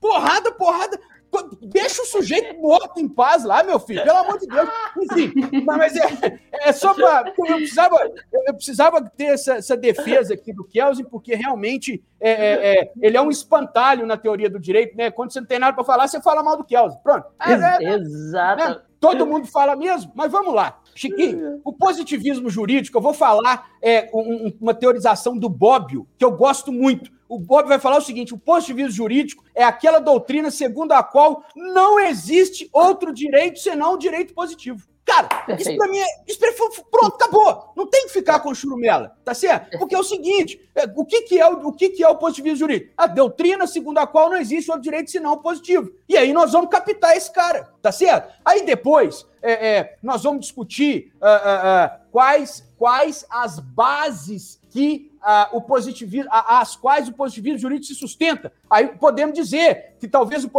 [0.00, 1.00] porrada, porrada.
[1.62, 4.68] Deixa o sujeito morto em paz lá, meu filho, pelo amor de Deus.
[5.00, 5.32] Enfim,
[5.64, 7.28] mas é, é só para.
[7.28, 7.96] Eu precisava,
[8.46, 13.16] eu precisava ter essa, essa defesa aqui do Kelsen, porque realmente é, é, é, ele
[13.16, 15.10] é um espantalho na teoria do direito, né?
[15.10, 17.00] Quando você não tem nada para falar, você fala mal do Kelsen.
[17.02, 17.26] Pronto.
[17.40, 18.62] É, é, Exato.
[18.62, 18.80] Né?
[19.00, 20.78] Todo mundo fala mesmo, mas vamos lá.
[20.94, 26.32] Chiquinho, o positivismo jurídico, eu vou falar é, um, uma teorização do Bobbio, que eu
[26.32, 30.92] gosto muito o Bob vai falar o seguinte: o positivismo jurídico é aquela doutrina segundo
[30.92, 34.86] a qual não existe outro direito senão o direito positivo.
[35.12, 35.60] Cara, Perfeito.
[35.60, 36.06] isso pra mim é.
[36.26, 36.52] Isso pra,
[36.90, 37.72] pronto, acabou.
[37.76, 39.78] Não tem que ficar com churumela, tá certo?
[39.78, 42.16] Porque é o seguinte: é, o, que, que, é, o, o que, que é o
[42.16, 42.92] positivismo jurídico?
[42.96, 45.92] A doutrina segundo a qual não existe outro direito senão o positivo.
[46.08, 48.32] E aí nós vamos captar esse cara, tá certo?
[48.42, 55.12] Aí depois é, é, nós vamos discutir uh, uh, uh, quais, quais as bases que
[55.20, 58.50] uh, o positivismo, as quais o positivismo jurídico se sustenta.
[58.70, 60.50] Aí podemos dizer que talvez o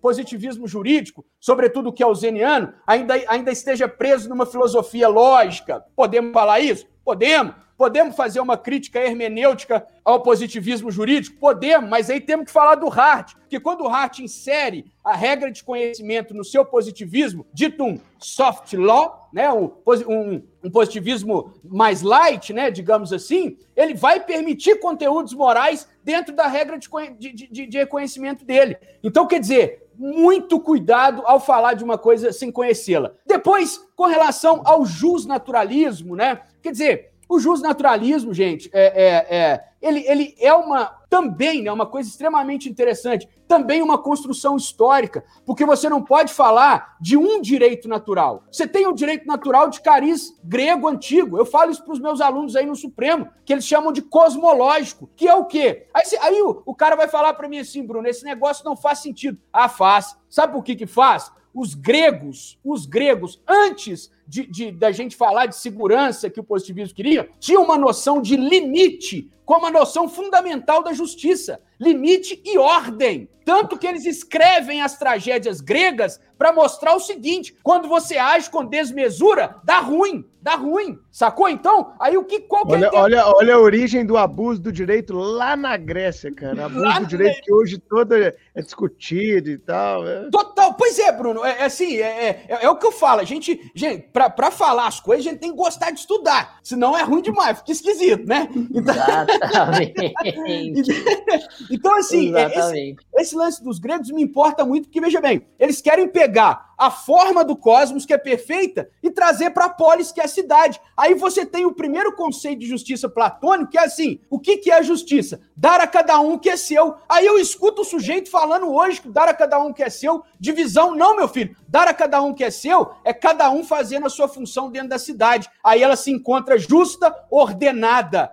[0.00, 5.84] positivismo jurídico, sobretudo o que é o zeniano, ainda, ainda esteja preso numa filosofia lógica.
[5.94, 6.84] Podemos falar isso?
[7.04, 7.54] Podemos.
[7.80, 11.38] Podemos fazer uma crítica hermenêutica ao positivismo jurídico?
[11.40, 15.50] Podemos, mas aí temos que falar do Hart, que quando o Hart insere a regra
[15.50, 19.72] de conhecimento no seu positivismo, dito um soft law, né, um,
[20.06, 26.46] um, um positivismo mais light, né, digamos assim, ele vai permitir conteúdos morais dentro da
[26.48, 26.86] regra de,
[27.18, 28.76] de, de, de reconhecimento dele.
[29.02, 33.12] Então, quer dizer, muito cuidado ao falar de uma coisa sem conhecê-la.
[33.26, 36.42] Depois, com relação ao justnaturalismo, né?
[36.60, 41.86] Quer dizer, o justnaturalismo, gente, é, é, é, ele, ele é uma também né, uma
[41.86, 47.88] coisa extremamente interessante, também uma construção histórica, porque você não pode falar de um direito
[47.88, 48.42] natural.
[48.50, 51.38] Você tem o direito natural de cariz grego antigo.
[51.38, 55.08] Eu falo isso para os meus alunos aí no Supremo, que eles chamam de cosmológico,
[55.14, 55.86] que é o quê?
[55.94, 58.98] Aí, aí o, o cara vai falar para mim assim, Bruno, esse negócio não faz
[58.98, 59.38] sentido.
[59.52, 60.16] Ah, faz.
[60.28, 61.30] Sabe por que que faz?
[61.54, 66.94] Os gregos, os gregos, antes de, de, da gente falar de segurança que o positivismo
[66.94, 73.28] queria, tinha uma noção de limite como a noção fundamental da justiça, limite e ordem.
[73.44, 78.64] Tanto que eles escrevem as tragédias gregas para mostrar o seguinte: quando você age com
[78.64, 80.98] desmesura, dá ruim, dá ruim.
[81.10, 81.48] Sacou?
[81.48, 84.60] Então, aí o que qual que é olha, é olha, olha a origem do abuso
[84.60, 86.64] do direito lá na Grécia, cara.
[86.64, 90.08] Abuso lá do direito que hoje todo é discutido e tal.
[90.08, 90.30] É.
[90.30, 91.44] Total, pois é, Bruno.
[91.44, 93.20] É, é assim, é, é, é, é, o que eu falo.
[93.20, 96.58] A gente, gente, pra, pra falar as coisas, a gente tem que gostar de estudar.
[96.62, 98.48] Senão é ruim demais, fica esquisito, né?
[98.72, 98.94] Então...
[99.50, 100.90] Exatamente.
[101.70, 106.06] então, assim, esse, esse lance dos gregos me importa muito, porque, veja bem, eles querem
[106.08, 110.24] pegar a forma do cosmos, que é perfeita, e trazer para a polis, que é
[110.24, 110.80] a cidade.
[110.96, 114.70] Aí você tem o primeiro conceito de justiça platônico, que é assim: o que, que
[114.70, 115.40] é justiça?
[115.54, 116.94] Dar a cada um o que é seu.
[117.06, 119.90] Aí eu escuto o sujeito falando hoje que dar a cada um o que é
[119.90, 120.94] seu, divisão.
[120.94, 124.06] Não, meu filho, dar a cada um o que é seu é cada um fazendo
[124.06, 125.50] a sua função dentro da cidade.
[125.62, 128.32] Aí ela se encontra justa, ordenada.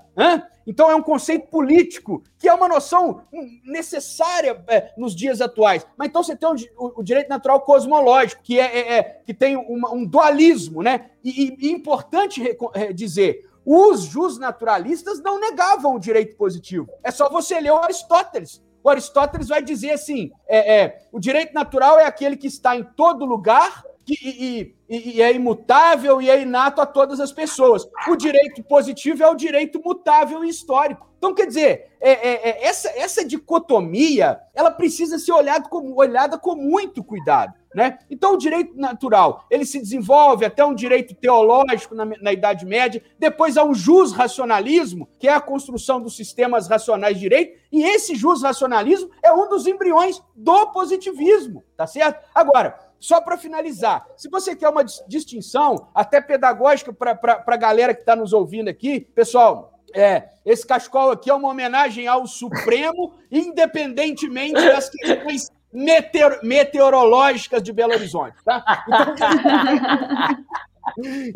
[0.67, 3.21] Então é um conceito político, que é uma noção
[3.63, 5.87] necessária é, nos dias atuais.
[5.97, 9.55] Mas então você tem o, o direito natural cosmológico, que, é, é, é que tem
[9.55, 11.11] uma, um dualismo, né?
[11.23, 16.89] E, e, importante é, dizer, os justnaturalistas não negavam o direito positivo.
[17.01, 18.61] É só você ler o Aristóteles.
[18.83, 22.83] O Aristóteles vai dizer assim: é, é, o direito natural é aquele que está em
[22.83, 27.87] todo lugar e, e, e, é imutável e é inato a todas as pessoas.
[28.07, 31.07] O direito positivo é o direito mutável e histórico.
[31.17, 36.37] Então, quer dizer, é, é, é, essa, essa dicotomia ela precisa ser olhada com, olhada
[36.37, 37.53] com muito cuidado.
[37.75, 37.99] Né?
[38.09, 43.03] Então, o direito natural ele se desenvolve até um direito teológico na, na Idade Média,
[43.19, 47.83] depois há um jus racionalismo, que é a construção dos sistemas racionais de direito, e
[47.83, 52.25] esse jus racionalismo é um dos embriões do positivismo, tá certo?
[52.33, 58.01] Agora, só para finalizar, se você quer uma distinção, até pedagógica, para a galera que
[58.01, 64.53] está nos ouvindo aqui, pessoal, é, esse cachecol aqui é uma homenagem ao Supremo, independentemente
[64.53, 68.35] das questões meteor, meteorológicas de Belo Horizonte.
[68.43, 68.85] Tá?
[68.87, 69.15] Então,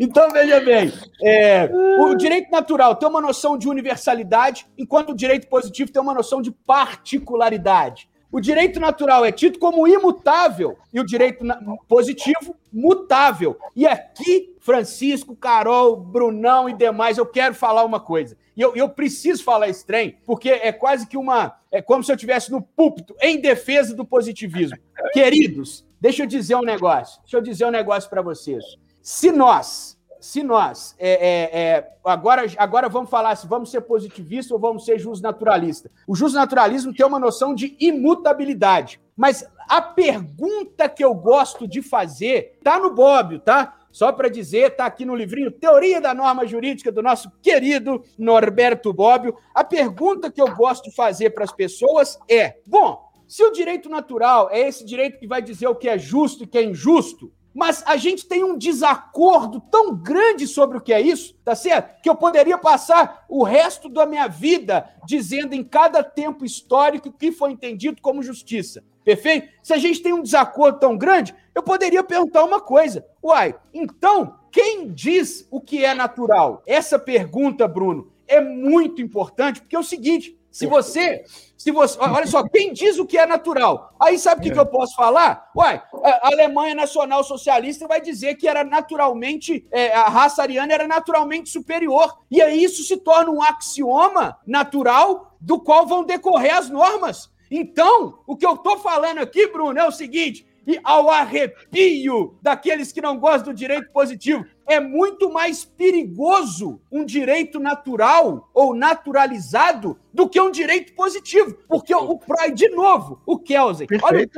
[0.00, 5.48] então veja bem, é, o direito natural tem uma noção de universalidade, enquanto o direito
[5.48, 8.10] positivo tem uma noção de particularidade.
[8.32, 11.44] O direito natural é tido como imutável e o direito
[11.86, 13.58] positivo mutável.
[13.76, 18.34] E aqui, Francisco, Carol, Brunão e demais, eu quero falar uma coisa.
[18.56, 21.58] E eu, eu preciso falar esse trem, porque é quase que uma.
[21.70, 24.78] É como se eu estivesse no púlpito em defesa do positivismo.
[25.12, 27.20] Queridos, deixa eu dizer um negócio.
[27.20, 28.64] Deixa eu dizer um negócio para vocês.
[29.02, 34.52] Se nós se nós é, é, é, agora, agora vamos falar se vamos ser positivistas
[34.52, 35.90] ou vamos ser justnaturalista.
[36.06, 39.00] O justnaturalismo tem uma noção de imutabilidade.
[39.16, 43.76] Mas a pergunta que eu gosto de fazer tá no Bobbio, tá?
[43.90, 48.92] Só para dizer, tá aqui no livrinho Teoria da Norma Jurídica do nosso querido Norberto
[48.92, 49.36] Bobbio.
[49.52, 53.88] A pergunta que eu gosto de fazer para as pessoas é: bom, se o direito
[53.88, 56.62] natural é esse direito que vai dizer o que é justo e o que é
[56.62, 61.54] injusto, mas a gente tem um desacordo tão grande sobre o que é isso, tá
[61.54, 62.00] certo?
[62.02, 67.12] Que eu poderia passar o resto da minha vida dizendo em cada tempo histórico o
[67.12, 68.82] que foi entendido como justiça.
[69.04, 69.48] Perfeito?
[69.62, 73.04] Se a gente tem um desacordo tão grande, eu poderia perguntar uma coisa.
[73.22, 76.62] Uai, então, quem diz o que é natural?
[76.66, 81.24] Essa pergunta, Bruno, é muito importante, porque é o seguinte: se você,
[81.56, 83.94] se você, olha só, quem diz o que é natural?
[83.98, 85.50] Aí sabe o que, que eu posso falar?
[85.56, 90.86] Uai, a Alemanha Nacional Socialista vai dizer que era naturalmente, é, a raça ariana era
[90.86, 92.18] naturalmente superior.
[92.30, 97.30] E aí isso se torna um axioma natural do qual vão decorrer as normas.
[97.50, 102.92] Então, o que eu estou falando aqui, Bruno, é o seguinte: e ao arrepio daqueles
[102.92, 104.44] que não gostam do direito positivo.
[104.66, 111.56] É muito mais perigoso um direito natural ou naturalizado do que um direito positivo.
[111.68, 114.28] Porque o, Freud, de novo, o Kelsen, olha,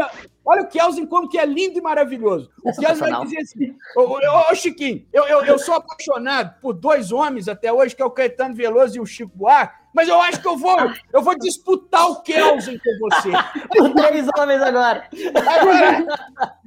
[0.45, 2.51] olha o Kelsen como que é lindo e maravilhoso.
[2.65, 6.73] O Kelsen vai dizer assim, ô, ô, ô Chiquinho, eu, eu, eu sou apaixonado por
[6.73, 10.21] dois homens até hoje, que é o Caetano Veloso e o Chico Buarque, mas eu
[10.21, 10.77] acho que eu vou,
[11.13, 13.31] eu vou disputar o Kelsen com você.
[13.95, 15.09] Três homens agora.
[15.35, 16.07] Agora,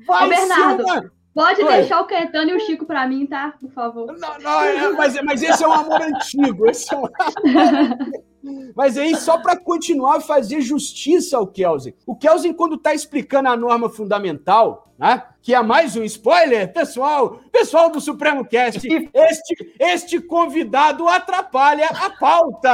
[0.08, 1.12] vai Ô, Bernardo, uma...
[1.34, 1.74] pode Oi.
[1.74, 3.54] deixar o Caetano e o Chico para mim, tá?
[3.60, 4.08] Por favor.
[4.18, 6.70] Não, não, é, mas, mas esse é um amor antigo.
[6.70, 7.04] Esse é um...
[8.76, 11.94] Mas aí, só para continuar a fazer justiça ao Kelsen.
[12.06, 15.24] O Kelsen, quando está explicando a norma fundamental, né?
[15.44, 18.80] Que é mais um spoiler, pessoal, pessoal do Supremo Cast.
[19.14, 22.70] Este, este convidado atrapalha a pauta.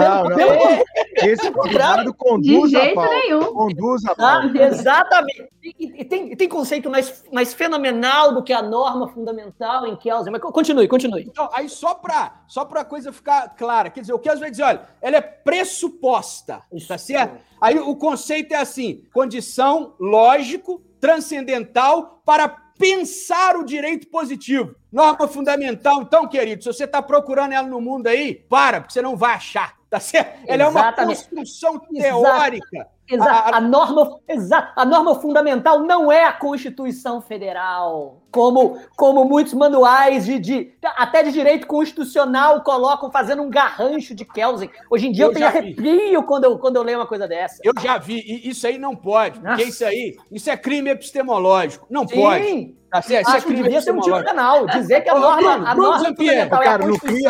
[0.00, 0.84] Não, não.
[1.16, 3.10] Esse convidado conduz De a jeito pauta.
[3.14, 3.44] nenhum.
[3.52, 4.62] Conduz a Ah, pauta.
[4.62, 5.48] exatamente.
[5.64, 10.30] E, e tem, tem conceito mais, mais fenomenal do que a norma fundamental em Kelsen.
[10.32, 11.24] Mas continue, continue.
[11.24, 14.62] Então, aí só para só a coisa ficar clara, quer dizer, o Kelsen vai dizer,
[14.62, 16.88] olha, ela é pressuposta, Isso.
[16.88, 17.38] tá certo?
[17.60, 22.48] Aí o conceito é assim, condição lógico, transcendental para
[22.78, 24.74] pensar o direito positivo.
[24.92, 29.02] Norma fundamental, então, querido, se você está procurando ela no mundo aí, para, porque você
[29.02, 30.44] não vai achar, tá certo?
[30.46, 31.16] Ela é uma Exatamente.
[31.18, 32.76] construção teórica.
[32.76, 32.95] Exato.
[33.20, 39.54] A- A, norma, exa- a norma fundamental não é a Constituição Federal, como, como muitos
[39.54, 44.70] manuais de, de- até de direito constitucional colocam fazendo um garrancho de Kelsen.
[44.90, 45.58] Hoje em dia eu, Eu tenho vi.
[45.58, 47.60] arrepio quando eu, quando eu leio uma coisa dessa.
[47.64, 49.62] Eu já vi, e isso aí não pode, porque Nossa.
[49.62, 52.44] isso aí, isso é crime epistemológico, não pode.
[52.44, 54.66] Sim, Tá é acho que devia ser um tiro penal.
[54.66, 56.84] Dizer que a norma, a norma fundamental é a Cara,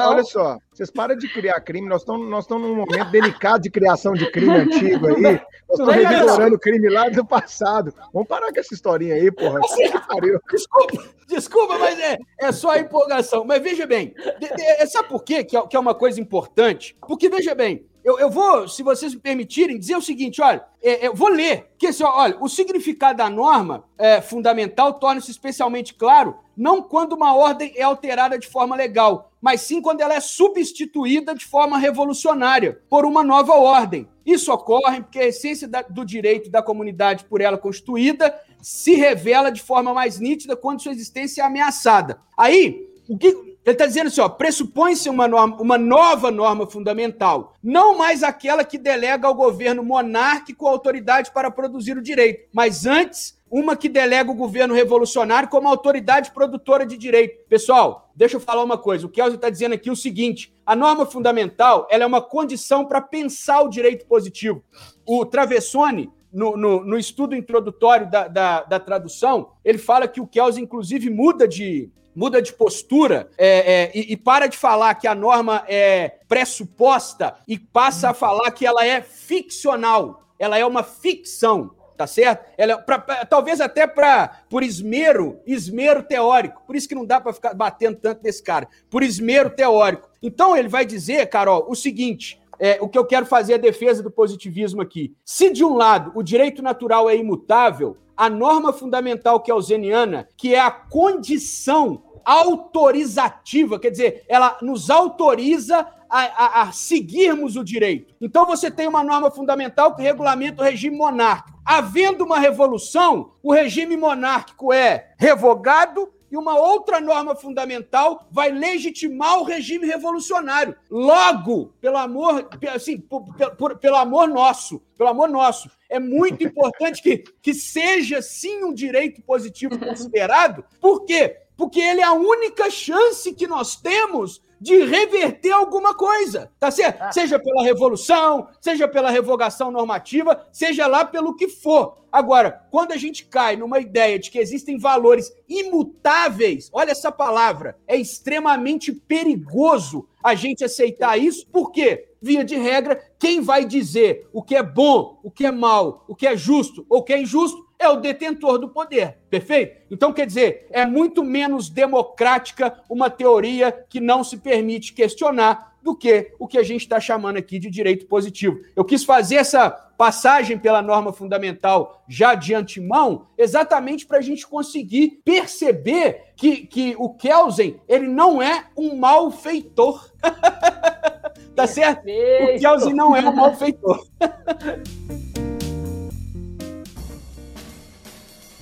[0.09, 3.71] olha só, vocês param de criar crime, nós estamos nós estamos num momento delicado de
[3.71, 5.23] criação de crime antigo aí.
[5.69, 6.11] Nós estamos Não é, não.
[6.11, 7.93] revisando crime lá do passado.
[8.13, 9.61] Vamos parar com essa historinha aí, porra.
[10.09, 10.41] Pariu.
[10.51, 13.45] Desculpa, desculpa, mas é, é só a empolgação.
[13.45, 16.21] Mas veja bem, de, de, é, sabe por quê que é, que é uma coisa
[16.21, 16.97] importante?
[17.01, 21.09] Porque, veja bem, eu, eu vou, se vocês me permitirem, dizer o seguinte: olha, é,
[21.09, 21.73] eu vou ler.
[21.77, 27.35] Que assim, olha, o significado da norma é, fundamental torna-se especialmente claro não quando uma
[27.35, 32.81] ordem é alterada de forma legal, mas sim quando ela é substituída de forma revolucionária
[32.89, 34.09] por uma nova ordem.
[34.25, 39.51] Isso ocorre porque a essência da- do direito da comunidade por ela constituída se revela
[39.51, 42.21] de forma mais nítida quando sua existência é ameaçada.
[42.37, 47.99] Aí, o que ele está dizendo assim, ó, pressupõe-se uma, uma nova norma fundamental, não
[47.99, 53.37] mais aquela que delega ao governo monárquico a autoridade para produzir o direito, mas antes
[53.51, 57.45] uma que delega o governo revolucionário como autoridade produtora de direito.
[57.49, 59.07] Pessoal, deixa eu falar uma coisa.
[59.07, 63.01] O Kelsen está dizendo aqui o seguinte: a norma fundamental ela é uma condição para
[63.01, 64.65] pensar o direito positivo.
[65.07, 70.27] O Travessone, no, no- no estudo introdutório da, da, da tradução, ele fala que o
[70.27, 75.07] Kelsen, inclusive, muda de, muda de postura é, é, e, e para de falar que
[75.07, 80.25] a norma é pressuposta e passa a falar que ela é ficcional.
[80.39, 82.45] Ela é uma ficção tá certo?
[82.59, 86.63] Ela, é pra- pra- talvez até para por esmero, esmero teórico.
[86.67, 88.69] Por isso que não dá para ficar batendo tanto nesse cara.
[88.91, 90.07] Por esmero teórico.
[90.23, 93.59] Então ele vai dizer, Carol, o seguinte: é, o que eu quero fazer é a
[93.59, 95.15] defesa do positivismo aqui.
[95.25, 100.61] Se de um lado o direito natural é imutável, a norma fundamental kelseniana, que é
[100.61, 108.15] a condição autorizativa, quer dizer, ela nos autoriza a, a- a seguirmos o direito.
[108.21, 111.59] Então você tem uma norma fundamental que regulamenta o regime monárquico.
[111.65, 119.39] Havendo uma revolução, o regime monárquico é revogado e uma outra norma fundamental vai legitimar
[119.39, 120.77] o regime revolucionário.
[120.91, 123.25] Logo, pelo amor, assim, por-
[123.57, 128.73] por- pelo amor nosso, pelo amor nosso, é muito importante que, que seja sim um
[128.75, 130.65] direito positivo considerado.
[130.81, 131.37] Por quê?
[131.57, 137.13] Porque ele é a única chance que nós temos de reverter alguma coisa, tá certo?
[137.13, 141.99] Seja pela revolução, seja pela revogação normativa, seja lá pelo que for.
[142.11, 147.77] Agora, quando a gente cai numa ideia de que existem valores imutáveis, olha essa palavra,
[147.87, 152.09] é extremamente perigoso a gente aceitar isso, por quê?
[152.23, 156.15] Via de regra, quem vai dizer o que é bom, o que é mal, o
[156.15, 159.83] que é justo ou o que é injusto é o detentor do poder, perfeito?
[159.91, 165.95] Então, quer dizer, é muito menos democrática uma teoria que não se permite questionar do
[165.95, 168.59] que o que a gente está chamando aqui de direito positivo.
[168.75, 174.47] Eu quis fazer essa passagem pela norma fundamental já de antemão, exatamente para a gente
[174.47, 180.11] conseguir perceber que, que o Kelsen ele não é um malfeitor.
[181.55, 182.05] tá certo?
[182.05, 184.05] O Kelsen não é um malfeitor.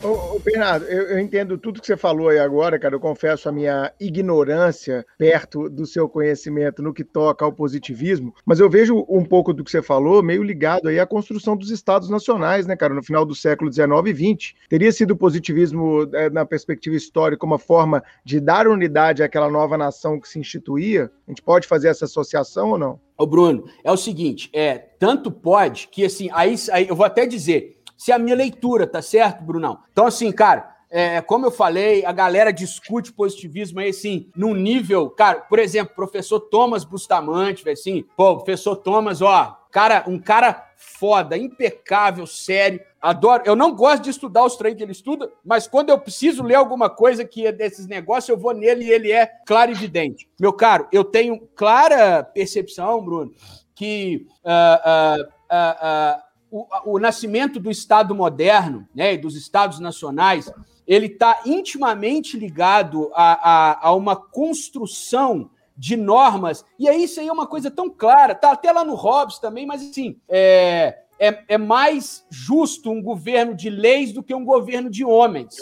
[0.04, 2.94] Ô, ô, Bernardo, eu, eu entendo tudo que você falou aí agora, cara.
[2.94, 8.60] Eu confesso a minha ignorância perto do seu conhecimento no que toca ao positivismo, mas
[8.60, 12.10] eu vejo um pouco do que você falou meio ligado aí à construção dos estados
[12.10, 14.54] nacionais, né, cara, no final do século XIX e XX.
[14.68, 19.78] Teria sido o positivismo, eh, na perspectiva histórica, uma forma de dar unidade àquela nova
[19.78, 21.10] nação que se instituía?
[21.26, 23.00] A gente pode fazer essa associação ou não?
[23.16, 27.24] Ô, Bruno, é o seguinte, é, tanto pode que, assim, aí, aí eu vou até
[27.24, 29.78] dizer, se a minha leitura, tá certo, Brunão?
[29.92, 35.10] Então, assim, cara, é, como eu falei, a galera discute positivismo aí, assim, num nível,
[35.10, 41.36] cara, por exemplo, professor Thomas Bustamante, assim, pô, professor Thomas, ó, cara, um cara foda,
[41.36, 43.42] impecável, sério, adoro.
[43.44, 46.54] Eu não gosto de estudar os trem que ele estuda, mas quando eu preciso ler
[46.54, 50.28] alguma coisa que é desses negócios, eu vou nele e ele é claro e evidente.
[50.38, 53.32] Meu caro, eu tenho clara percepção, Bruno,
[53.74, 56.22] que uh, uh, uh,
[56.54, 60.52] o, o, nascimento do Estado moderno, né, dos Estados nacionais,
[60.86, 67.26] ele está intimamente ligado a, a, a uma construção de normas, e aí isso aí
[67.26, 71.42] é uma coisa tão clara, tá até lá no Hobbes também, mas assim, é, é,
[71.48, 75.56] é mais justo um governo de leis do que um governo de homens.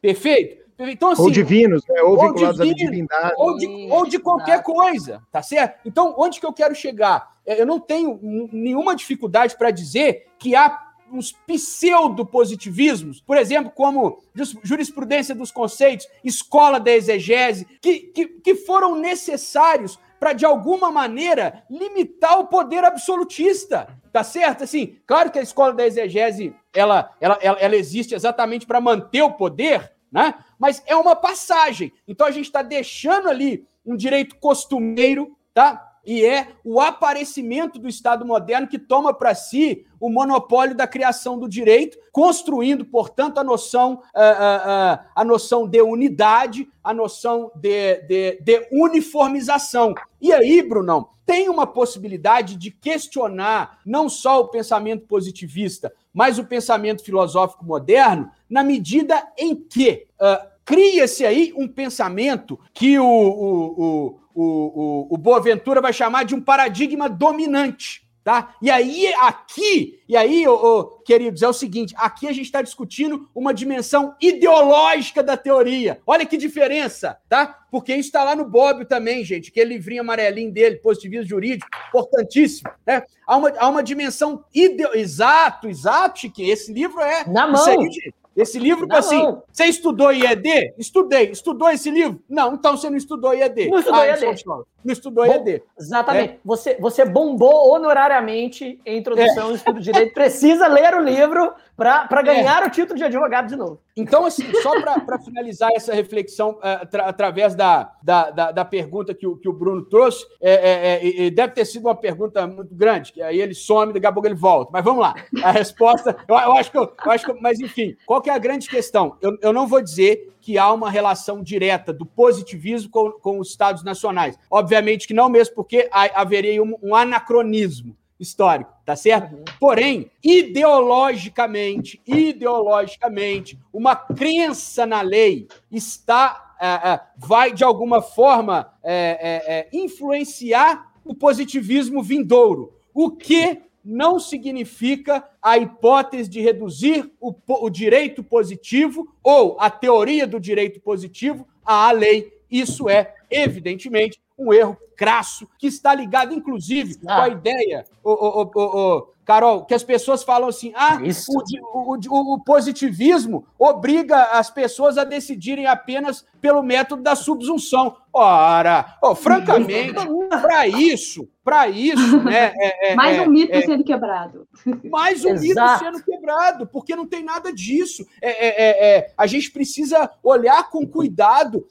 [0.00, 0.66] Perfeito?
[0.78, 2.00] Então, assim, ou divinos, né?
[2.02, 3.34] ou, ou vinculados divino, à divindade.
[3.36, 5.80] Ou de, ou de qualquer coisa, tá certo?
[5.84, 7.36] Então, onde que eu quero chegar?
[7.44, 8.18] É, eu não tenho
[8.52, 14.22] nenhuma dificuldade para dizer que há uns pseudo-positivismos, por exemplo, como
[14.62, 21.64] jurisprudência dos conceitos, escola da exegese, que, que, que foram necessários para, de alguma maneira,
[21.70, 23.88] limitar o poder absolutista.
[24.12, 24.64] Tá certo?
[24.64, 29.22] Assim, claro que a escola da exegese ela, ela, ela, ela existe exatamente para manter
[29.22, 30.34] o poder, né?
[30.58, 31.92] Mas é uma passagem.
[32.06, 35.87] Então a gente está deixando ali um direito costumeiro, tá?
[36.08, 41.38] E é o aparecimento do Estado moderno que toma para si o monopólio da criação
[41.38, 46.66] do direito, construindo, portanto, a noção, a, eh, a, eh, eh, a noção de unidade,
[46.82, 49.94] a noção de, de, de uniformização.
[50.18, 56.44] E aí, Brunão, tem uma possibilidade de questionar não só o pensamento positivista, mas o
[56.46, 64.18] pensamento filosófico moderno, na medida em que uh, cria-se aí um pensamento que o, o,
[64.38, 68.06] o o, o, Boaventura vai chamar de um paradigma dominante.
[68.22, 68.54] Tá?
[68.60, 72.60] E aí, aqui, e aí, oh, oh, queridos, é o seguinte: aqui a gente está
[72.60, 75.98] discutindo uma dimensão ideológica da teoria.
[76.06, 77.58] Olha que diferença, tá?
[77.70, 82.70] Porque isso está lá no Bob também, gente, aquele livrinho amarelinho dele, positivismo jurídico, importantíssimo.
[82.86, 83.02] Né?
[83.26, 85.00] Há, uma, há uma dimensão ideológica.
[85.00, 86.50] Exato, exato, Chique.
[86.50, 87.26] Esse livro é.
[87.26, 87.66] Na mão.
[87.66, 90.74] Aí, esse livro, Não, assim, você estudou IED?
[90.78, 91.30] Estudei.
[91.30, 92.22] Estudou esse livro?
[92.28, 93.68] Não, então você não estudou IED.
[93.68, 94.44] Não estudou ah, IED.
[94.84, 95.62] Não estudou Bom, IED.
[95.76, 96.34] Exatamente.
[96.34, 96.38] É.
[96.44, 99.48] Você, você bombou honorariamente em Introdução é.
[99.48, 100.14] ao Estudo de Direito.
[100.14, 102.66] Precisa ler o livro para ganhar é.
[102.66, 103.80] o título de advogado de novo.
[103.98, 109.26] Então, assim, só para finalizar essa reflexão uh, através da, da, da, da, pergunta que
[109.26, 113.12] o, que o Bruno trouxe, é, é, é deve ter sido uma pergunta muito grande,
[113.12, 114.70] que aí ele some, daqui a pouco ele volta.
[114.72, 115.14] Mas vamos lá.
[115.42, 117.32] A resposta, eu, eu acho, que eu, eu, acho que.
[117.40, 119.16] Mas, enfim, qual que é a grande questão?
[119.20, 123.50] Eu, eu não vou dizer que há uma relação direta do positivismo com, com os
[123.50, 124.38] Estados nacionais.
[124.48, 129.34] Obviamente que não, mesmo porque haveria um, um anacronismo histórico, tá certo?
[129.34, 129.44] Uhum.
[129.60, 139.68] Porém, ideologicamente, ideologicamente, uma crença na lei está é, é, vai de alguma forma é,
[139.72, 148.22] influenciar o positivismo vindouro, o que não significa a hipótese de reduzir o, o direito
[148.22, 152.30] positivo ou a teoria do direito positivo à lei.
[152.50, 157.14] Isso é, evidentemente, um erro crasso, que está ligado, inclusive, ah.
[157.14, 162.34] com a ideia, o, o, o, Carol, que as pessoas falam assim: ah, o, o,
[162.34, 167.96] o, positivismo obriga as pessoas a decidirem apenas pelo método da subsunção.
[168.12, 169.94] Ora, oh, francamente,
[170.30, 172.52] para isso, para isso, né?
[172.56, 174.48] É, é, mais um é, mito é, sendo quebrado.
[174.90, 178.04] Mais um mito sendo quebrado, porque não tem nada disso.
[178.20, 181.66] É, é, a gente precisa olhar com cuidado.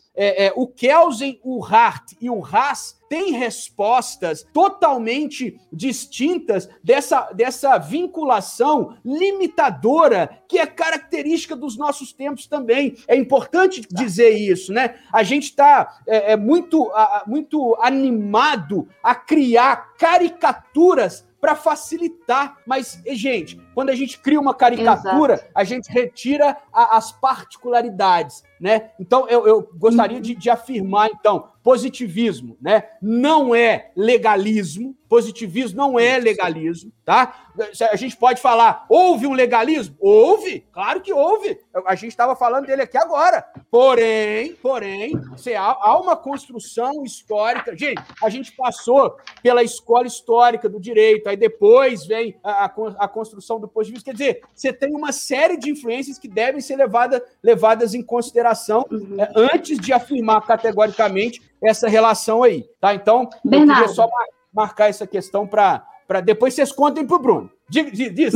[0.56, 10.42] o Kelsen, o Hart e o Haas tem respostas totalmente distintas dessa, dessa vinculação limitadora
[10.48, 12.96] que é característica dos nossos tempos também.
[13.08, 14.96] É importante dizer isso, né?
[15.12, 16.92] A gente está é, é, muito,
[17.26, 22.58] muito animado a criar caricaturas para facilitar.
[22.66, 25.52] Mas, gente, quando a gente cria uma caricatura, Exato.
[25.54, 28.90] a gente retira a, as particularidades, né?
[29.00, 30.24] Então, eu, eu gostaria uhum.
[30.24, 32.86] de, de afirmar, então, positivismo, né?
[33.02, 34.96] Não é legalismo.
[35.10, 37.50] Positivismo não é legalismo, tá?
[37.92, 39.96] A gente pode falar, houve um legalismo?
[40.00, 41.58] Houve, claro que houve.
[41.86, 43.46] A gente estava falando dele aqui agora.
[43.70, 45.14] Porém, porém,
[45.58, 47.76] há uma construção histórica.
[47.76, 53.60] Gente, a gente passou pela escola histórica do direito, aí depois vem a, a construção
[53.60, 54.06] do positivismo.
[54.06, 58.86] Quer dizer, você tem uma série de influências que devem ser levada, levadas em consideração
[58.92, 59.18] uhum.
[59.20, 62.94] é, antes de afirmar categoricamente essa relação aí, tá?
[62.94, 63.72] Então, Bernardo.
[63.72, 64.10] eu queria só
[64.54, 65.86] marcar essa questão para
[66.24, 67.52] depois vocês contem para o Bruno.
[67.70, 68.34] Diz, diz, diz,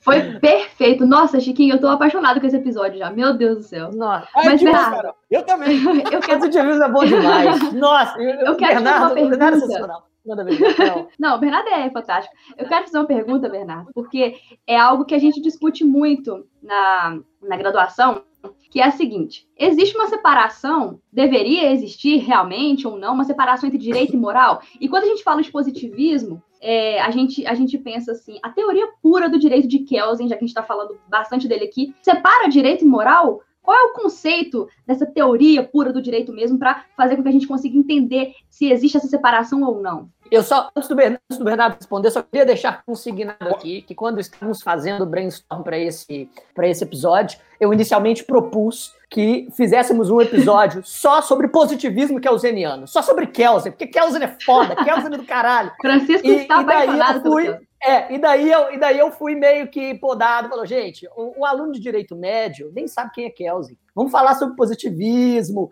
[0.00, 1.06] Foi perfeito.
[1.06, 3.10] Nossa, Chiquinho, eu tô apaixonado com esse episódio já.
[3.10, 3.90] Meu Deus do céu.
[3.92, 4.26] Nossa.
[4.34, 5.14] Ai, Mas, bom, Bernardo, cara.
[5.30, 5.76] Eu também.
[6.10, 6.38] eu quero.
[6.40, 7.72] Positivismo é bom demais.
[7.74, 10.44] Nossa, eu, Eu quero te fazer uma Bernardo, Bernardo é pergunta.
[10.44, 11.08] ver, Rafael.
[11.18, 12.34] Não, o Bernardo é fantástico.
[12.56, 14.36] Eu quero fazer uma pergunta, Bernardo, porque
[14.66, 18.22] é algo que a gente discute muito na, na graduação,
[18.70, 23.78] que é a seguinte: existe uma separação, deveria existir realmente ou não, uma separação entre
[23.78, 24.62] direito e moral?
[24.80, 28.50] E quando a gente fala de positivismo, é, a, gente, a gente pensa assim, a
[28.50, 31.94] teoria pura do direito de Kelsen, já que a gente está falando bastante dele aqui,
[32.02, 33.40] separa direito e moral?
[33.70, 37.32] Qual é o conceito dessa teoria pura do direito mesmo para fazer com que a
[37.32, 40.08] gente consiga entender se existe essa separação ou não?
[40.28, 43.94] Eu só, antes do, Bernardo, antes do Bernardo responder, só queria deixar consignado aqui que
[43.94, 50.10] quando estávamos fazendo o brainstorm para esse, pra esse episódio, eu inicialmente propus que fizéssemos
[50.10, 55.16] um episódio só sobre positivismo kelseniano, só sobre Kelsen, porque Kelsen é foda, Kelsen é
[55.16, 55.70] do caralho.
[55.80, 57.69] Francisco E- está e daí eu fui-.
[57.82, 61.46] É, e daí eu, e daí eu fui meio que podado, falou, gente, o, o
[61.46, 63.78] aluno de direito médio nem sabe quem é Kelsen.
[63.94, 65.70] Vamos falar sobre positivismo,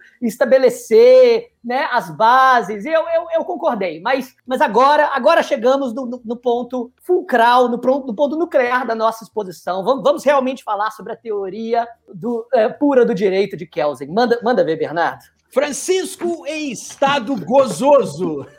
[0.59, 2.84] estabelecer né, as bases.
[2.86, 7.76] Eu, eu, eu concordei, mas, mas agora, agora chegamos no, no- no ponto fulcral, no,
[7.76, 9.84] no ponto nuclear da nossa exposição.
[9.84, 14.09] Vamos, vamos realmente falar sobre a teoria do, é, pura do direito de Kelsen.
[14.09, 15.24] Manda, manda ver, Bernardo.
[15.51, 18.46] Francisco em estado gozoso.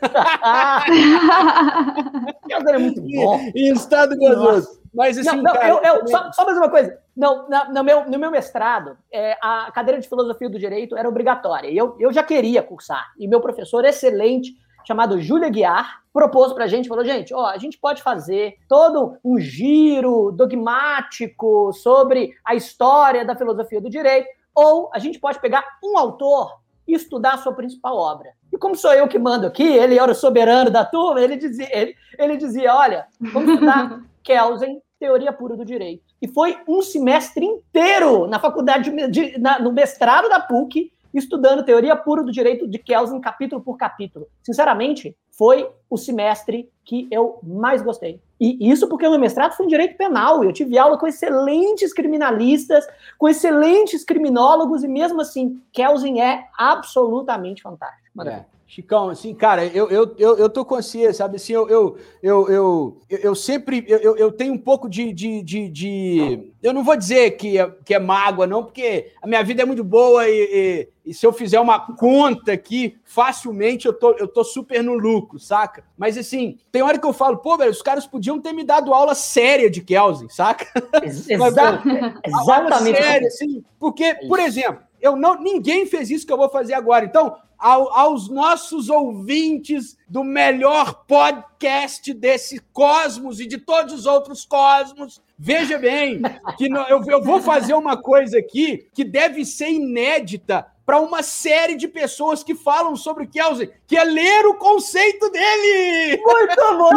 [2.68, 3.38] É muito bom.
[3.54, 4.80] em estado gozoso.
[4.92, 6.98] Mas assim, Não, não, cara, eu, eu- também- só, só mais uma coisa.
[7.16, 11.08] Não, na- no, meu, no meu mestrado, é, a cadeira de filosofia do direito era
[11.08, 11.68] obrigatória.
[11.68, 13.12] E eu, eu já queria cursar.
[13.18, 14.52] E meu professor excelente,
[14.86, 19.38] chamado Júlia Guiar, propôs pra gente, falou, gente, ó, a gente pode fazer todo um
[19.38, 25.96] giro dogmático sobre a história da filosofia do direito, ou a gente pode pegar um
[25.96, 26.58] autor
[26.90, 28.30] e estudar a sua principal obra.
[28.52, 31.68] E como sou eu que mando aqui, ele era o soberano da turma, ele dizia,
[31.70, 36.02] ele, ele dizia olha, vamos estudar Kelsen, Teoria Pura do Direito.
[36.20, 41.64] E foi um semestre inteiro na faculdade, de, de- na- no mestrado da PUC, estudando
[41.64, 44.26] Teoria Pura do Direito de Kelsen, capítulo por capítulo.
[44.42, 48.20] Sinceramente, foi o semestre que eu mais gostei.
[48.40, 50.42] E isso porque o meu mestrado foi em Direito Penal.
[50.42, 52.86] Eu tive aula com excelentes criminalistas,
[53.18, 58.08] com excelentes criminólogos, e mesmo assim, Kelsen é absolutamente fantástico.
[58.14, 58.59] Manda É.
[58.70, 61.34] Chicão, assim, cara, eu, eu, eu, eu tô consciente, sabe?
[61.34, 66.52] Assim, eu, eu, eu, eu, sempre eu, eu- tenho um pouco de, de, de, de-
[66.62, 69.64] Eu não vou dizer que é, que é mágoa, não, porque a minha vida é
[69.64, 74.28] muito boa e, e- e se eu fizer uma conta aqui, facilmente eu tô, eu
[74.28, 75.82] tô super no lucro, saca?
[75.98, 78.94] Mas assim, tem hora que eu falo, pô, velho, os caras podiam ter me dado
[78.94, 80.64] aula séria de Kelsen, saca?
[81.02, 81.54] Exa- Mas,
[82.24, 82.44] exatamente.
[82.46, 84.46] Fala sério, assim, porque, por isso.
[84.46, 87.04] exemplo, eu não, ninguém fez isso que eu vou fazer agora.
[87.04, 94.44] Então, ao- aos nossos ouvintes do melhor podcast desse cosmos e de todos os outros
[94.44, 96.22] cosmos, veja bem
[96.56, 101.22] que no- eu, eu vou fazer uma coisa aqui que deve ser inédita para uma
[101.22, 106.20] série de pessoas que falam sobre Kelsen, que é ler o conceito dele.
[106.20, 106.90] Muito bom!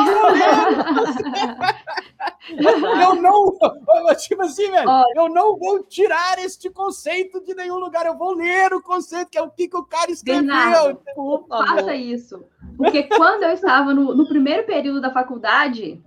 [2.99, 3.55] Eu não,
[4.17, 8.07] tipo assim, velho, eu não vou tirar este conceito de nenhum lugar.
[8.07, 10.41] Eu vou ler o conceito, que é o que, que o cara escreveu.
[10.43, 10.99] Bernardo,
[11.47, 12.43] Faça isso.
[12.75, 16.01] Porque quando eu estava no, no primeiro período da faculdade,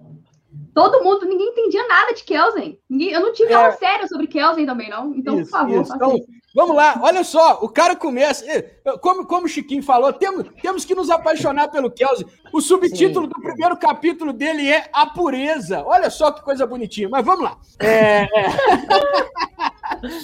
[0.74, 2.80] todo mundo, ninguém entendia nada de Kelsen.
[2.90, 3.54] Ninguém, eu não tive É.
[3.54, 5.14] aula séria sobre Kelsen também, não.
[5.14, 5.92] Então, Isso, por favor, isso.
[5.92, 6.26] faça Então, isso.
[6.56, 8.42] Vamos lá, olha só, o cara começa.
[9.02, 12.26] Como, como o Chiquinho falou, temos, temos que nos apaixonar pelo Kelsen.
[12.50, 13.32] O subtítulo Sim.
[13.34, 15.82] do primeiro capítulo dele é A Pureza.
[15.84, 17.58] Olha só que coisa bonitinha, mas vamos lá.
[17.78, 18.28] É, é.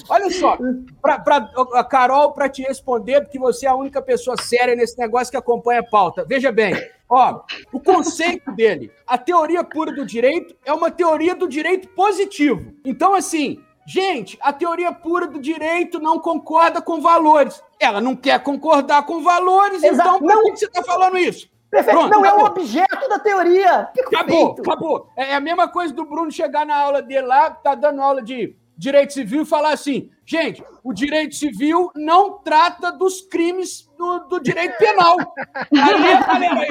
[0.08, 0.56] olha só,
[1.02, 4.98] pra, pra, a Carol, para te responder, porque você é a única pessoa séria nesse
[4.98, 6.24] negócio que acompanha a pauta.
[6.26, 6.74] Veja bem,
[7.10, 12.72] ó, o conceito dele, a teoria pura do direito é uma teoria do direito positivo.
[12.86, 17.62] Então, assim, Gente, a teoria pura do direito não concorda com valores.
[17.80, 20.08] Ela não quer concordar com valores, Exato.
[20.08, 20.44] então por Não.
[20.44, 21.50] que você está falando isso?
[21.70, 21.98] Perfeito.
[21.98, 22.46] Pronto, não é o acabou.
[22.62, 23.88] objeto da teoria.
[24.06, 24.70] Acabou, feito.
[24.70, 25.08] acabou.
[25.16, 28.54] É a mesma coisa do Bruno chegar na aula dele lá, tá dando aula de
[28.76, 34.40] direito civil, e falar assim: gente, o direito civil não trata dos crimes do, do
[34.40, 35.16] direito penal.
[35.56, 36.66] Aí a galera,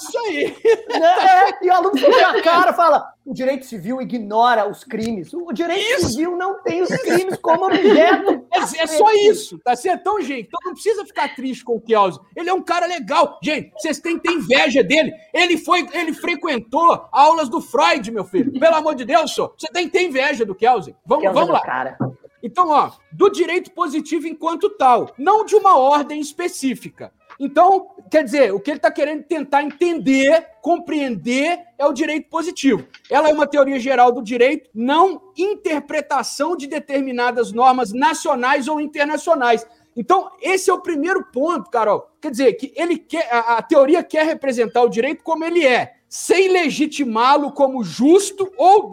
[0.00, 0.56] isso aí.
[0.90, 5.32] É, e o aluno fecha a cara fala: o direito civil ignora os crimes.
[5.34, 6.10] O direito Isso.
[6.10, 8.46] civil não tem os crimes como objeto.
[8.50, 10.00] É, é só isso, tá certo?
[10.00, 12.20] Então, gente, então não precisa ficar triste com o Kelsen.
[12.34, 13.38] Ele é um cara legal.
[13.42, 15.12] Gente, vocês têm que ter inveja dele.
[15.32, 18.50] Ele foi, ele frequentou aulas do Freud, meu filho.
[18.58, 19.54] Pelo amor de Deus, senhor.
[19.56, 20.96] Você tem que ter inveja do Kelsen.
[21.04, 21.58] Vamos, Kelsen vamos é lá.
[21.60, 21.98] o Cara.
[22.42, 27.12] Então, ó, do direito positivo enquanto tal, não de uma ordem específica.
[27.40, 32.84] Então, quer dizer, o que ele está querendo tentar entender, compreender, é o direito positivo.
[33.08, 39.64] Ela é uma teoria geral do direito, não interpretação de determinadas normas nacionais ou internacionais.
[39.96, 42.08] Então, esse é o primeiro ponto, Carol.
[42.20, 45.94] Quer dizer, que ele quer, a, a teoria quer representar o direito como ele é,
[46.08, 48.90] sem legitimá-lo como justo ou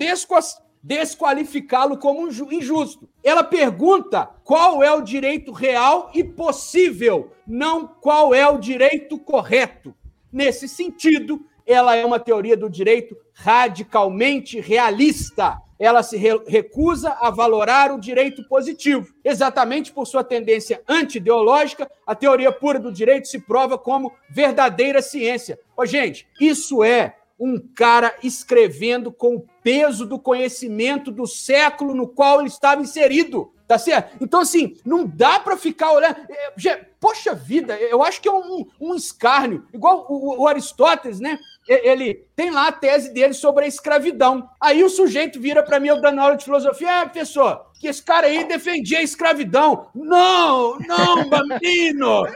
[0.85, 3.09] desqualificá-lo como injusto.
[3.23, 9.95] Ela pergunta qual é o direito real e possível, não qual é o direito correto.
[10.31, 17.29] Nesse sentido, ela é uma teoria do direito radicalmente realista ela se re recusa a
[17.29, 19.13] valorar o direito positivo.
[19.23, 25.59] Exatamente por sua tendência anti-ideológica, a teoria pura do direito se prova como verdadeira ciência.
[25.75, 32.07] Ô, gente, isso é um cara escrevendo com o peso do conhecimento do século no
[32.07, 33.51] qual ele estava inserido.
[33.67, 34.15] Tá certo?
[34.21, 36.17] Então, assim, não dá para ficar olhando.
[36.29, 39.65] É, poxa vida, eu acho que é um, um escárnio.
[39.73, 41.39] Igual o, o Aristóteles, né?
[41.67, 44.47] ele tem lá a tese dele sobre a escravidão.
[44.61, 48.03] Aí o sujeito vira para mim, eu dando aula de filosofia, ah, professor, que esse
[48.03, 49.87] cara aí defendia a escravidão.
[49.95, 52.27] Não, não, bambino!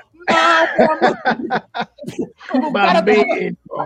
[2.53, 3.11] O, cara tava,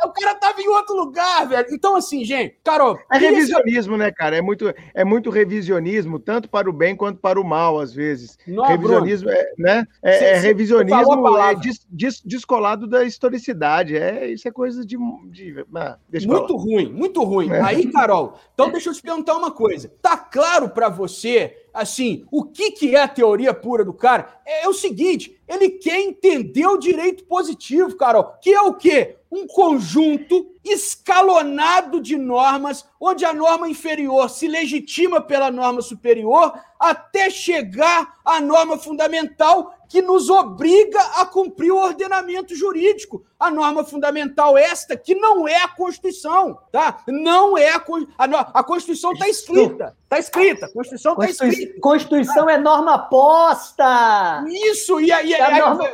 [0.05, 1.67] o cara tava em outro lugar, velho.
[1.71, 2.97] Então, assim, gente, Carol.
[3.11, 4.37] É revisionismo, né, cara?
[4.37, 8.37] É muito, é muito revisionismo, tanto para o bem quanto para o mal, às vezes.
[8.47, 9.41] Não, revisionismo Bruno.
[9.41, 9.87] é, né?
[10.01, 13.97] É, cê, é revisionismo é des, des, descolado da historicidade.
[13.97, 14.97] É, isso é coisa de.
[15.31, 17.49] de ah, muito ruim, muito ruim.
[17.51, 17.61] É.
[17.61, 19.91] Aí, Carol, então deixa eu te perguntar uma coisa.
[20.01, 24.39] Tá claro para você assim, o que, que é a teoria pura do cara?
[24.45, 29.17] É, é o seguinte, ele quer entender o direito positivo, Carol, que é o quê?
[29.35, 37.31] Um conjunto escalonado de normas, onde a norma inferior se legitima pela norma superior, até
[37.31, 43.25] chegar à norma fundamental que nos obriga a cumprir o ordenamento jurídico.
[43.39, 46.99] A norma fundamental esta que não é a Constituição, tá?
[47.07, 47.83] Não é a
[48.19, 51.81] a, a Constituição está escrita, está escrita, a Constituição está escrita.
[51.81, 52.51] Constituição tá?
[52.51, 54.45] é norma posta.
[54.47, 55.89] Isso e aí é, norma,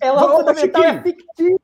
[0.00, 1.63] é, a fundamental é fictícia.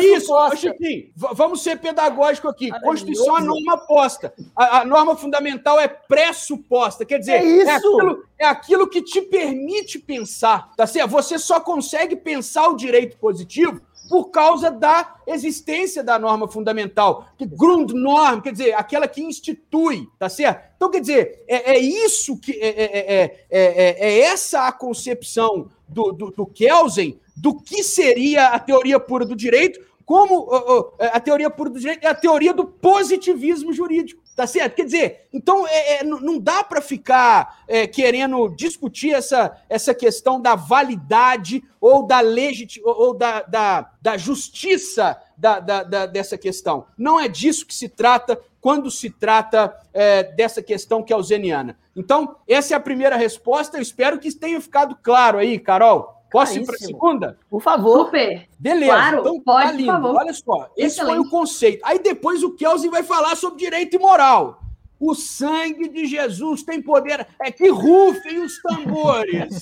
[0.00, 2.70] Isso, Chiquinho, vamos ser pedagógico aqui.
[2.80, 4.32] Constituição é norma posta.
[4.56, 7.04] A, a, norma fundamental é pressuposta.
[7.04, 10.70] Quer dizer, é, é, aquilo, é aquilo que te permite pensar.
[10.76, 11.10] Tá certo?
[11.10, 17.46] Você só consegue pensar o direito positivo por causa da existência da norma fundamental, que
[17.46, 20.72] Grundnorm, quer dizer, aquela que institui, tá certo?
[20.76, 23.60] Então, quer dizer, é, é isso que é, é, é,
[23.98, 29.34] é, essa a concepção do, do, do Kelsen do que seria a teoria pura do
[29.34, 30.50] direito, como
[30.98, 34.21] a teoria pura do direito é a teoria do positivismo jurídico.
[34.34, 34.76] Tá certo?
[34.76, 40.40] Quer dizer, então é, é, não dá para ficar é, querendo discutir essa, essa questão
[40.40, 46.86] da validade ou da legit, ou da, da, da justiça da, da, da, dessa questão.
[46.96, 51.76] Não é disso que se trata quando se trata é, dessa questão que é auseniana.
[51.94, 53.76] Então, essa é a primeira resposta.
[53.76, 56.21] Eu espero que tenha ficado claro aí, Carol.
[56.32, 57.38] Posso ir para a segunda?
[57.50, 58.06] Por favor.
[58.06, 58.48] Super.
[58.58, 58.92] Beleza.
[58.92, 60.08] Claro, então, tá pode, tá lindo.
[60.08, 60.70] Olha só.
[60.76, 61.16] Esse Excelente.
[61.16, 61.80] foi o conceito.
[61.84, 64.62] Aí depois o Kelsen vai falar sobre direito e moral.
[65.04, 67.26] O sangue de Jesus tem poder.
[67.40, 69.60] É que rufem os tambores.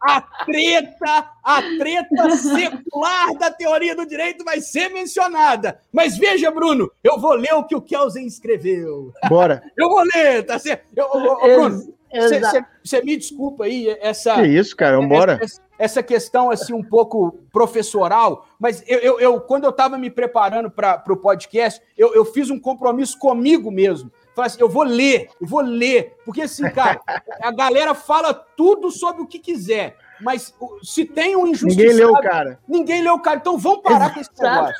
[0.00, 5.80] A treta, a treta secular da teoria do direito vai ser mencionada.
[5.92, 9.12] Mas veja, Bruno, eu vou ler o que o Kelsen escreveu.
[9.28, 9.60] Bora.
[9.76, 10.86] Eu vou ler, tá certo?
[10.94, 11.94] Eu, eu, Bruno,
[12.82, 14.36] você me desculpa aí essa.
[14.36, 15.38] Que isso, cara, vambora.
[15.42, 20.10] Essa, essa questão assim um pouco professoral, mas eu, eu, eu quando eu estava me
[20.10, 24.10] preparando para o podcast, eu, eu fiz um compromisso comigo mesmo.
[24.34, 27.00] Falei assim, eu vou ler, eu vou ler, porque assim, cara,
[27.40, 29.96] a galera fala tudo sobre o que quiser.
[30.20, 31.88] Mas se tem um injustiçado...
[31.88, 32.58] Ninguém leu o cara.
[32.66, 33.38] Ninguém leu o cara.
[33.38, 34.74] Então vamos parar com esse negócio.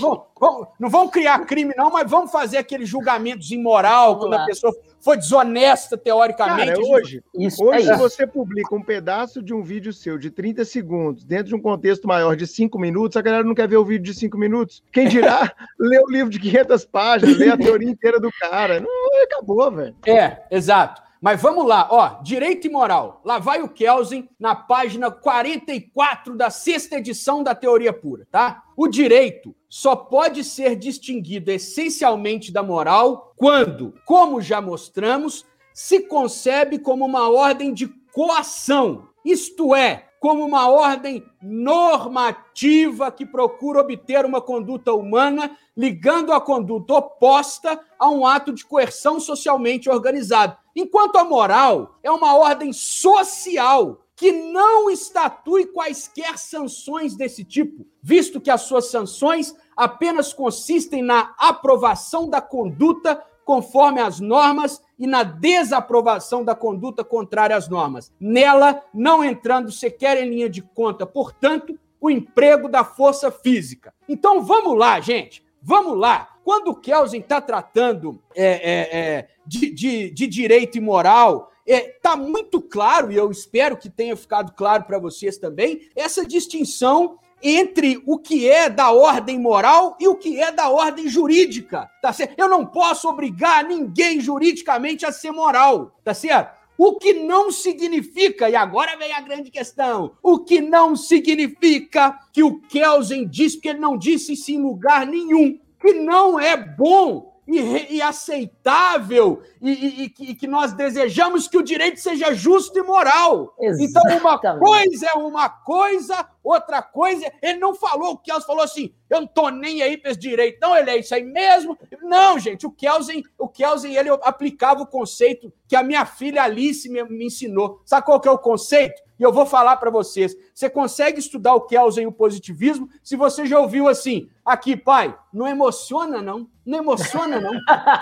[0.00, 4.44] Vamos, vamos, não vamos criar crime, não, mas vamos fazer aqueles julgamentos imoral quando a
[4.44, 6.72] pessoa foi desonesta, teoricamente.
[6.72, 10.64] Cara, hoje, isso, hoje é você publica um pedaço de um vídeo seu de 30
[10.64, 13.84] segundos, dentro de um contexto maior de 5 minutos, a galera não quer ver o
[13.84, 14.82] vídeo de 5 minutos.
[14.92, 18.80] Quem dirá ler o livro de 500 páginas, ler a teoria inteira do cara.
[18.80, 19.96] Não, acabou, velho.
[20.06, 21.09] É, exato.
[21.20, 23.20] Mas vamos lá, ó, direito e moral.
[23.22, 28.62] Lá vai o Kelsen na página 44 da sexta edição da Teoria Pura, tá?
[28.74, 35.44] O direito só pode ser distinguido essencialmente da moral quando, como já mostramos,
[35.74, 43.80] se concebe como uma ordem de coação, isto é, como uma ordem normativa que procura
[43.80, 50.56] obter uma conduta humana, ligando a conduta oposta a um ato de coerção socialmente organizado.
[50.74, 58.40] Enquanto a moral é uma ordem social que não estatue quaisquer sanções desse tipo, visto
[58.40, 65.22] que as suas sanções apenas consistem na aprovação da conduta conforme as normas e na
[65.22, 68.12] desaprovação da conduta contrária às normas.
[68.20, 73.92] Nela, não entrando sequer em linha de conta, portanto, o emprego da força física.
[74.08, 75.44] Então vamos lá, gente.
[75.62, 76.28] Vamos lá.
[76.44, 82.12] Quando o Kelsen está tratando é, é, é, de, de, de, direito e moral, está
[82.12, 87.18] é, muito claro, e eu espero que tenha ficado claro para vocês também, essa distinção
[87.42, 92.12] entre o que é da ordem moral e o que é da ordem jurídica, tá
[92.12, 92.34] certo?
[92.38, 96.60] Eu não posso obrigar ninguém juridicamente a ser moral, tá certo?
[96.76, 102.42] O que não significa, e agora vem a grande questão, o que não significa que
[102.42, 107.30] o Kelsen disse, porque ele não disse isso em lugar nenhum, que não é bom
[107.46, 109.70] e, e aceitável e,
[110.04, 113.54] e, e, que nós desejamos que o direito seja justo e moral.
[113.58, 114.18] Exatamente.
[114.18, 117.30] Então, uma coisa é uma coisa, outra coisa.
[117.42, 120.58] Ele não falou, o Kelsen falou assim: eu não tô nem aí para esse direito,
[120.60, 121.78] não, ele é isso aí mesmo.
[122.02, 126.88] Não, gente, o Kelsen, o Kelsen ele aplicava o conceito que a minha filha Alice
[126.88, 127.80] me, me ensinou.
[127.84, 129.02] Sabe qual que é o conceito?
[129.18, 130.34] E eu vou falar para vocês.
[130.54, 135.14] Você consegue estudar o Kelsen e o positivismo se você já ouviu assim, aqui, pai,
[135.32, 137.52] não emociona não, não emociona não.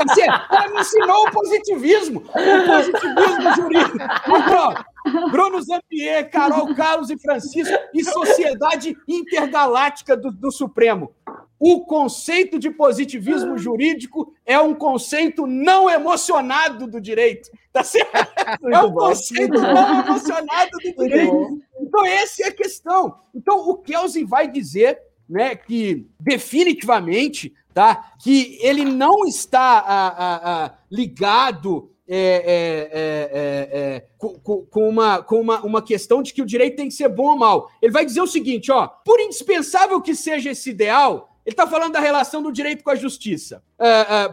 [0.07, 0.27] Você
[0.73, 3.99] me ensinou o positivismo, o positivismo jurídico.
[4.29, 4.75] Então,
[5.31, 11.13] Bruno Zampier, Carol Carlos e Francisco e Sociedade Intergaláctica do, do Supremo.
[11.61, 17.51] O conceito de positivismo jurídico é um conceito não emocionado do direito.
[17.73, 18.13] Tá certo?
[18.73, 21.63] é um conceito não emocionado do direito.
[21.81, 23.19] Então, essa é a questão.
[23.35, 30.65] Então, o Kelsen vai dizer né, que definitivamente tá, que ele não está a, a,
[30.65, 36.41] a, ligado é, é, é, é com, com, uma, com uma, uma questão de que
[36.41, 37.71] o direito tem que ser bom ou mal.
[37.83, 41.93] Ele vai dizer o seguinte: ó, por indispensável que seja esse ideal, ele está falando
[41.93, 43.63] da relação do direito com a justiça.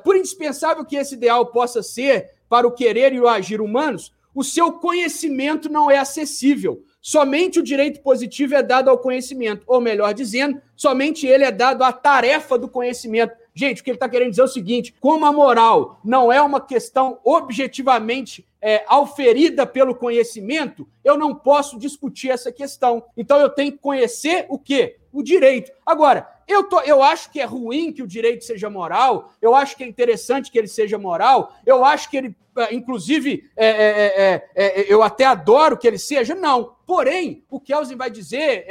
[0.03, 4.43] Por indispensável que esse ideal possa ser para o querer e o agir humanos, o
[4.43, 6.84] seu conhecimento não é acessível.
[7.01, 11.84] Somente o direito positivo é dado ao conhecimento, ou melhor dizendo, somente ele é dado
[11.84, 13.34] à tarefa do conhecimento.
[13.56, 16.41] Gente, o que ele está querendo dizer é o seguinte: como a moral não é
[16.41, 23.03] uma questão objetivamente é, auferida pelo conhecimento, eu não posso discutir essa questão.
[23.16, 24.97] Então eu tenho que conhecer o quê?
[25.14, 25.72] O direito.
[25.86, 29.76] Agora, eu, tô, eu acho que é ruim que o direito seja moral, eu acho
[29.76, 34.49] que é interessante que ele seja moral, eu acho que ele, é, inclusive, é, é,
[34.56, 36.76] é, é, eu até adoro que ele seja, não.
[36.86, 38.66] Porém, o Kelsen vai dizer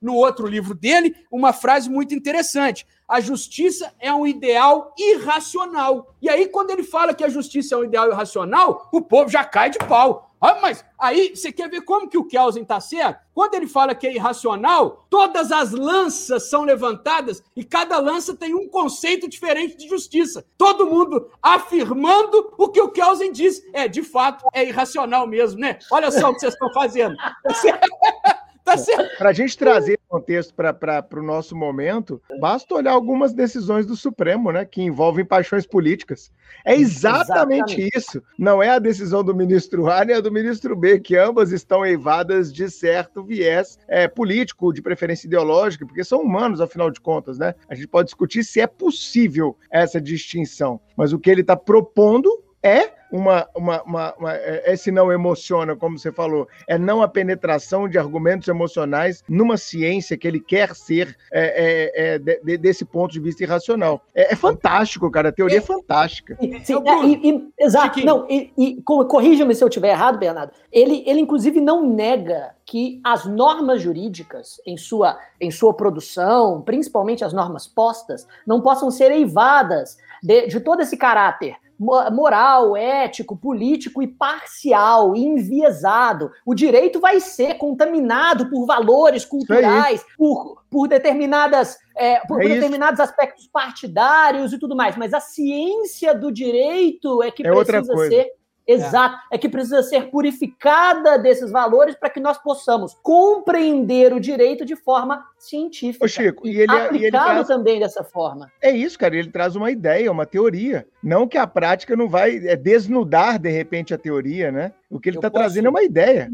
[0.00, 2.86] no outro livro dele uma frase muito interessante.
[3.12, 6.14] A justiça é um ideal irracional.
[6.22, 9.44] E aí, quando ele fala que a justiça é um ideal irracional, o povo já
[9.44, 10.34] cai de pau.
[10.40, 13.20] Ah, mas aí você quer ver como que o Kelsen está certo?
[13.34, 18.54] Quando ele fala que é irracional, todas as lanças são levantadas e cada lança tem
[18.54, 20.42] um conceito diferente de justiça.
[20.56, 23.62] Todo mundo afirmando o que o Kelsen diz.
[23.74, 25.78] É, de fato, é irracional mesmo, né?
[25.90, 27.14] Olha só o que vocês estão fazendo.
[28.64, 29.18] Tá certo.
[29.18, 34.52] Para a gente trazer contexto para o nosso momento, basta olhar algumas decisões do Supremo,
[34.52, 36.30] né, que envolvem paixões políticas.
[36.64, 38.22] É exatamente, exatamente, isso.
[38.38, 41.84] Não é a decisão do ministro A nem a do ministro B, que ambas estão
[41.84, 47.38] eivadas de certo viés é, político, de preferência ideológica, porque são humanos, afinal de contas,
[47.38, 47.54] né?
[47.68, 52.41] A gente pode discutir se é possível essa distinção, mas o que ele está propondo
[52.62, 57.08] é uma, uma, uma, uma, é, esse não emociona, como você falou, é não a
[57.08, 62.86] penetração de argumentos emocionais numa ciência que ele quer ser é, é, é de, desse
[62.86, 64.00] ponto de vista irracional.
[64.14, 66.38] É, é fantástico, cara, a teoria é, fantástica.
[66.40, 68.02] Sim, e, e, exato.
[68.04, 70.52] Não, e, e corrija-me se eu estiver errado, Bernardo.
[70.72, 77.22] Ele, ele, inclusive, não nega que as normas jurídicas em sua, em sua produção, principalmente
[77.22, 84.02] as normas postas, não possam ser eivadas de, de todo esse caráter moral, ético, político
[84.02, 86.30] e parcial, enviesado.
[86.46, 93.00] O direito vai ser contaminado por valores culturais, por, por determinadas é, por, é determinados
[93.00, 94.96] aspectos partidários e tudo mais.
[94.96, 98.30] Mas a ciência do direito é que é precisa ser
[98.66, 99.16] Exato.
[99.30, 99.36] É.
[99.36, 99.38] é.
[99.38, 105.24] que precisa ser purificada desses valores para que nós possamos compreender o direito de forma
[105.38, 106.04] científica.
[106.04, 107.46] Ô, Chico, e, ele, aplicado e ele traz...
[107.48, 108.50] também dessa forma.
[108.60, 109.16] É isso, cara.
[109.16, 110.86] Ele traz uma ideia, uma teoria.
[111.02, 114.72] Não que a prática não vai é desnudar, de repente, a teoria, né?
[114.90, 115.42] O que ele está posso...
[115.42, 116.30] trazendo é uma ideia.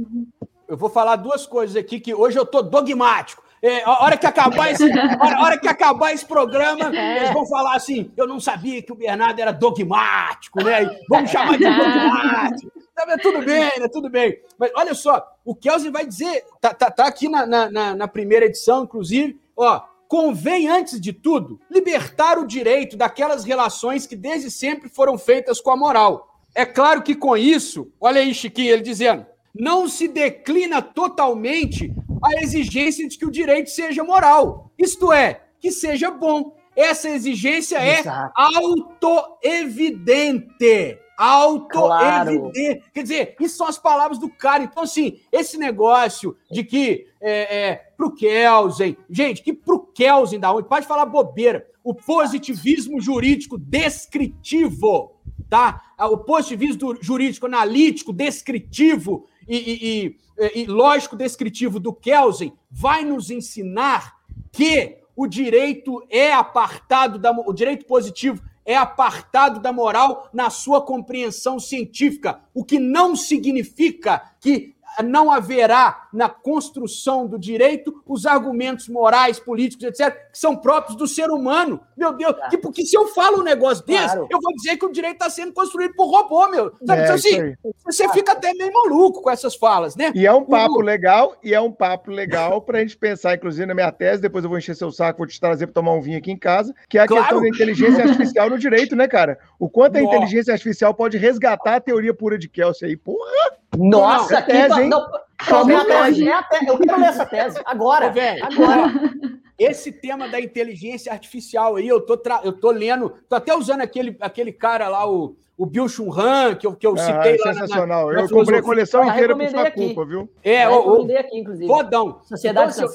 [0.68, 3.47] Eu vou falar duas coisas aqui que hoje eu tô dogmático.
[3.62, 7.18] É, a hora que acabar esse, a hora que acabar esse programa, é.
[7.18, 10.88] eles vão falar assim: eu não sabia que o Bernardo era dogmático, né?
[11.08, 12.72] Vamos chamar de dogmático.
[12.94, 13.88] Tá, tudo bem, né?
[13.92, 14.40] Tudo bem.
[14.58, 18.46] Mas olha só, o Kelsen vai dizer, tá, tá, tá aqui na, na, na primeira
[18.46, 24.88] edição, inclusive, ó, convém, antes de tudo, libertar o direito daquelas relações que desde sempre
[24.88, 26.40] foram feitas com a moral.
[26.54, 32.42] É claro que com isso, olha aí, Chiquinho, ele dizendo, não se declina totalmente a
[32.42, 34.70] exigência de que o direito seja moral.
[34.78, 36.56] Isto é, que seja bom.
[36.76, 38.02] Essa exigência é
[38.36, 40.98] auto-evidente.
[41.18, 41.72] Auto-evidente.
[41.72, 42.52] Claro.
[42.94, 44.62] Quer dizer, isso são as palavras do cara.
[44.62, 50.52] Então, assim, esse negócio de que é, é, pro Kelsen, gente, que pro Kelsen da
[50.52, 50.68] onde?
[50.68, 51.66] Pode falar bobeira.
[51.82, 55.16] O positivismo jurídico descritivo,
[55.50, 55.82] tá?
[55.98, 64.16] O positivismo jurídico analítico, descritivo e, e, e, lógico descritivo do Kelsen vai nos ensinar
[64.52, 70.82] que o direito é apartado da o direito positivo é apartado da moral na sua
[70.82, 78.88] compreensão científica, o que não significa que não haverá na construção do direito os argumentos
[78.88, 81.80] morais, políticos, etc., que são próprios do ser humano.
[81.96, 82.48] Meu Deus, é.
[82.48, 84.28] que, porque se eu falo um negócio desse, claro.
[84.30, 86.72] eu vou dizer que o direito está sendo construído por robô, meu.
[86.86, 87.00] Sabe?
[87.00, 90.12] É, então, assim, você fica até meio maluco com essas falas, né?
[90.14, 90.82] E é um papo o...
[90.82, 94.44] legal, e é um papo legal para a gente pensar, inclusive, na minha tese, depois
[94.44, 96.74] eu vou encher seu saco, vou te trazer para tomar um vinho aqui em casa,
[96.88, 97.22] que é a claro.
[97.22, 99.38] questão da inteligência artificial no direito, né, cara?
[99.58, 103.58] O quanto a inteligência artificial pode resgatar a teoria pura de Kelsey aí, porra!
[103.78, 104.88] Nossa, não, que tese, hein?
[104.88, 106.28] Não, não, tese.
[106.28, 106.66] É a tese.
[106.66, 107.60] Eu quero ler essa tese.
[107.64, 108.06] Agora.
[108.06, 108.92] Ô, agora.
[109.58, 112.40] Esse tema da inteligência artificial aí, eu tô, tra...
[112.44, 116.54] eu tô lendo, tô até usando aquele, aquele cara lá, o, o Bill Chun Han,
[116.54, 117.52] que eu, que eu ah, citei lá.
[117.52, 118.06] Sensacional.
[118.06, 119.86] Na, na eu comprei a coleção inteira por sua aqui.
[119.86, 120.30] culpa, viu?
[120.44, 121.66] É, o, o, aqui, inclusive.
[121.66, 122.20] Fodão.
[122.22, 122.88] Sociedade então.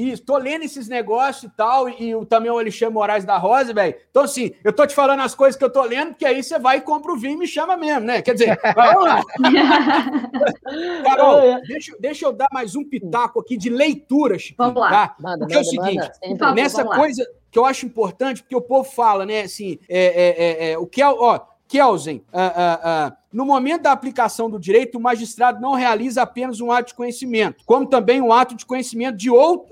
[0.00, 3.74] E estou lendo esses negócios e tal, e, e também o Alexandre Moraes da Rosa,
[3.74, 3.94] velho.
[4.10, 6.58] Então, assim, eu tô te falando as coisas que eu tô lendo, porque aí você
[6.58, 8.22] vai e compra o vinho e me chama mesmo, né?
[8.22, 9.22] Quer dizer, vamos lá.
[11.04, 14.56] Carol, deixa, deixa eu dar mais um pitaco aqui de leitura, Chico.
[14.56, 14.90] Vamos lá.
[14.90, 15.16] Tá?
[15.20, 16.54] Manda, porque manda, é o seguinte, manda.
[16.54, 20.72] nessa coisa que eu acho importante, porque o povo fala, né, assim, é, é, é,
[20.72, 24.98] é o que é, ó, Kelsen, uh, uh, uh, no momento da aplicação do direito,
[24.98, 29.16] o magistrado não realiza apenas um ato de conhecimento, como também um ato de conhecimento
[29.16, 29.68] de, out,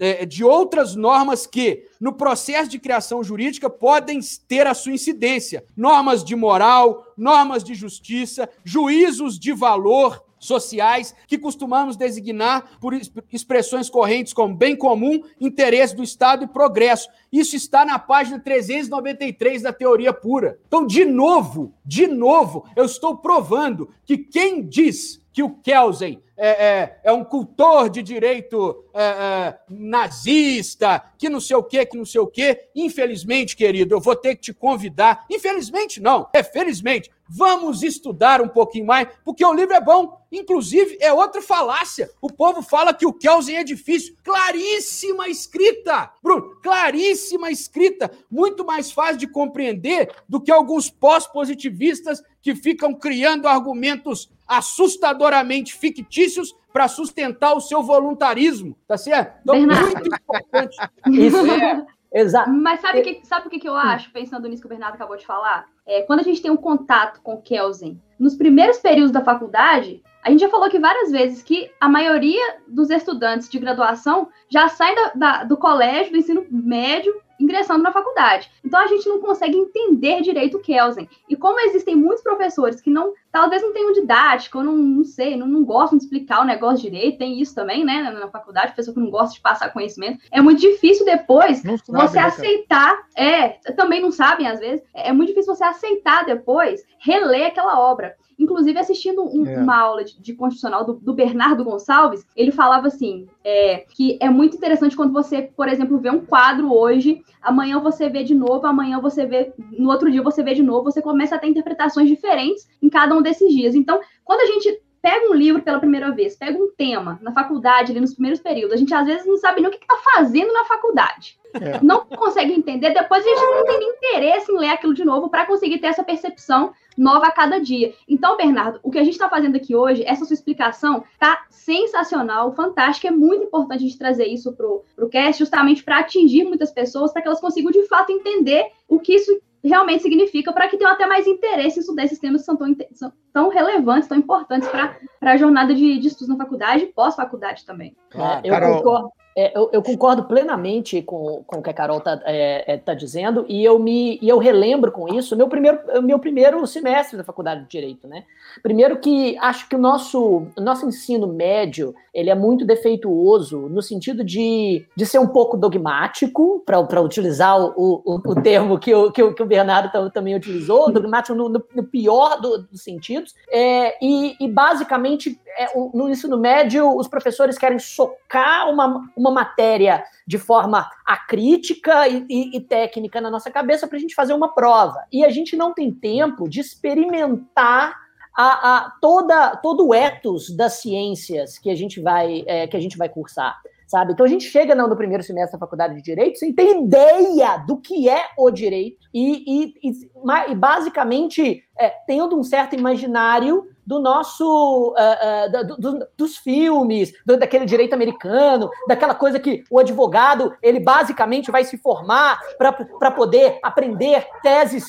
[0.00, 5.64] é, de outras normas que, no processo de criação jurídica, podem ter a sua incidência.
[5.76, 12.94] Normas de moral, normas de justiça, juízos de valor, sociais que costumamos designar por
[13.32, 17.08] expressões correntes como bem comum, interesse do Estado e progresso.
[17.32, 20.58] Isso está na página 393 da teoria pura.
[20.66, 26.48] Então, de novo, de novo, eu estou provando que quem diz que o Kelsen é,
[26.48, 31.96] é, é, um cultor de direito é, é, nazista, que não sei o quê, que
[31.96, 32.68] não sei o quê.
[32.74, 35.24] Infelizmente, querido, eu vou ter que te convidar.
[35.30, 37.10] Infelizmente, não, é felizmente.
[37.28, 40.18] Vamos estudar um pouquinho mais, porque o livro é bom.
[40.36, 42.10] Inclusive, é outra falácia.
[42.20, 44.14] O povo fala que o Kelsen é difícil.
[44.22, 48.10] Claríssima escrita, Bruno, claríssima escrita.
[48.30, 56.54] Muito mais fácil de compreender do que alguns pós-positivistas que ficam criando argumentos assustadoramente fictícios
[56.72, 59.38] para sustentar o seu voluntarismo, tá certo?
[59.42, 59.92] Então, Bernardo.
[59.92, 60.76] muito importante.
[61.08, 61.86] Isso é.
[62.12, 62.50] Exato.
[62.50, 65.16] Mas sabe, que, sabe o que, que eu acho, pensando nisso que o Bernardo acabou
[65.16, 65.66] de falar?
[65.86, 70.02] É, quando a gente tem um contato com o Kelsen, nos primeiros períodos da faculdade,
[70.26, 74.68] a gente já falou aqui várias vezes que a maioria dos estudantes de graduação já
[74.68, 78.50] saem da, da, do colégio, do ensino médio, ingressando na faculdade.
[78.64, 81.08] Então a gente não consegue entender direito o Kelsen.
[81.28, 85.36] E como existem muitos professores que não, talvez não tenham didática, ou não, não sei,
[85.36, 88.94] não, não gostam de explicar o negócio direito, tem isso também, né, na, faculdade, pessoa
[88.94, 94.00] que não gosta de passar conhecimento, é muito difícil depois você né, aceitar, é, também
[94.00, 98.16] não sabem às vezes, é muito difícil você aceitar depois, reler aquela obra.
[98.38, 99.58] Inclusive, assistindo um, é.
[99.58, 104.28] uma aula de, de constitucional do, do, Bernardo Gonçalves, ele falava assim: é, que é
[104.28, 108.66] muito interessante quando você, por exemplo, vê um quadro hoje, amanhã você vê de novo,
[108.66, 112.08] amanhã você vê, no outro dia você vê de novo, você começa a ter interpretações
[112.08, 113.74] diferentes em cada um desses dias.
[113.74, 117.92] Então, quando a gente pega um livro pela primeira vez, pega um tema na faculdade,
[117.92, 120.52] ali nos primeiros períodos, a gente às vezes não sabe nem o que está fazendo
[120.52, 121.38] na faculdade.
[121.54, 121.80] É.
[121.80, 125.28] Não consegue entender, depois a gente não tem nem interesse em ler aquilo de novo
[125.28, 127.94] para conseguir ter essa percepção nova a cada dia.
[128.08, 132.52] Então, Bernardo, o que a gente está fazendo aqui hoje, essa sua explicação tá sensacional,
[132.54, 136.72] fantástica, é muito importante a gente trazer isso pro, pro cast, justamente para atingir muitas
[136.72, 140.76] pessoas, para que elas consigam de fato entender o que isso realmente significa, para que
[140.76, 144.18] tenham até mais interesse em estudar esses temas que são tão, são tão relevantes, tão
[144.18, 144.98] importantes para
[145.32, 147.96] a jornada de, de estudos na faculdade e pós-faculdade também.
[148.10, 148.40] Claro.
[148.44, 149.10] Eu Carol, concordo.
[149.38, 152.94] É, eu, eu, concordo plenamente com, com o que a Carol está é, é, tá
[152.94, 157.24] dizendo, e eu me e eu relembro com isso meu primeiro, meu primeiro semestre da
[157.24, 158.24] faculdade de Direito, né?
[158.62, 163.82] Primeiro que acho que o nosso, o nosso ensino médio ele é muito defeituoso no
[163.82, 169.12] sentido de, de ser um pouco dogmático, para utilizar o, o, o, termo que o,
[169.12, 174.02] que o, que o Bernardo também utilizou, dogmático no, no, pior do, dos sentidos, é,
[174.02, 180.38] e, e basicamente é, no ensino médio os professores querem socar uma, uma matéria de
[180.38, 185.04] forma acrítica e, e, e técnica na nossa cabeça para a gente fazer uma prova.
[185.12, 187.94] E a gente não tem tempo de experimentar
[188.36, 192.80] a, a, toda, todo o ethos das ciências que a gente vai, é, que a
[192.80, 193.56] gente vai cursar.
[193.86, 194.12] Sabe?
[194.12, 197.58] Então a gente chega no, no primeiro semestre da faculdade de Direito sem ter ideia
[197.58, 203.64] do que é o direito e, e, e, e basicamente é, tendo um certo imaginário
[203.86, 209.62] do nosso uh, uh, do, do, dos filmes, do, daquele direito americano, daquela coisa que
[209.70, 214.84] o advogado ele basicamente vai se formar para poder aprender teses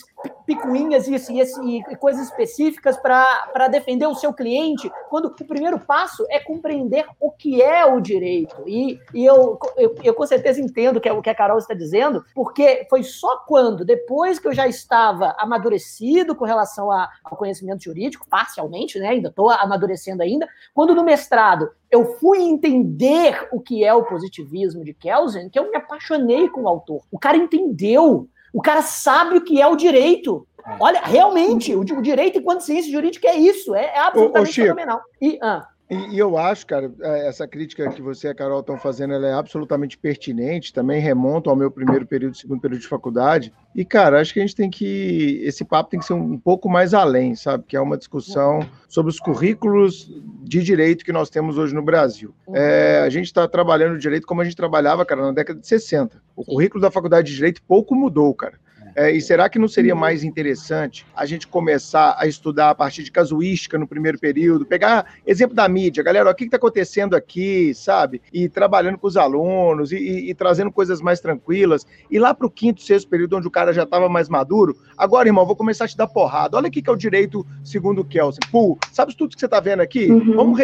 [0.46, 6.26] picuinhas e, e, e coisas específicas para defender o seu cliente, quando o primeiro passo
[6.30, 8.56] é compreender o que é o direito.
[8.66, 11.74] E, e eu, eu, eu, com certeza entendo que é o que a Carol está
[11.74, 17.38] dizendo, porque foi só quando, depois que eu já estava amadurecido com relação a, ao
[17.38, 19.10] conhecimento jurídico, parcialmente, né?
[19.10, 24.84] Ainda estou amadurecendo ainda, quando no mestrado eu fui entender o que é o positivismo
[24.84, 27.02] de Kelsen, que eu me apaixonei com o autor.
[27.12, 28.28] O cara entendeu
[28.58, 30.48] o cara sabe o que é o direito.
[30.66, 30.78] É.
[30.80, 34.66] Olha, realmente, o, o direito enquanto ciência jurídica é isso, é, é absolutamente ô, ô,
[34.66, 35.02] fenomenal.
[35.22, 35.68] E, ah.
[35.90, 39.14] E, e, eu acho, cara, é, essa crítica que você e a Carol estão fazendo,
[39.14, 43.54] ela é absolutamente pertinente, também remonta ao meu primeiro período, segundo período de faculdade.
[43.74, 45.40] E, cara, acho que a gente tem que.
[45.44, 47.64] Esse papo tem que ser um pouco mais além, sabe?
[47.66, 50.12] Que é uma discussão sobre os currículos
[50.44, 52.36] de direito que nós temos hoje no Brasil.
[52.54, 56.22] É, a gente está trabalhando direito como a gente trabalhava, cara, na década de 60.
[56.36, 58.60] O currículo da faculdade de direito pouco mudou, cara.
[58.98, 63.04] É, e será que não seria mais interessante a gente começar a estudar a partir
[63.04, 67.16] de casuística no primeiro período, pegar exemplo da mídia, galera, ó, o que está acontecendo
[67.16, 68.20] aqui, sabe?
[68.34, 71.86] E trabalhando com os alunos e, e, e trazendo coisas mais tranquilas.
[72.10, 75.30] E lá para o quinto, sexto período, onde o cara já estava mais maduro, agora,
[75.30, 76.58] irmão, vou começar a te dar porrada.
[76.58, 78.40] Olha aqui que é o direito segundo o Kelsen.
[78.52, 80.12] Pô, sabe tudo que você está vendo aqui?
[80.12, 80.36] Uhum.
[80.36, 80.60] Vamos,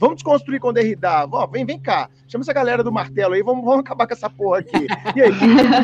[0.00, 1.28] vamos desconstruir com Derrida.
[1.30, 2.10] Ó, vem, vem cá.
[2.26, 4.86] Chama essa galera do martelo aí, vamos, vamos acabar com essa porra aqui.
[5.16, 5.32] E aí,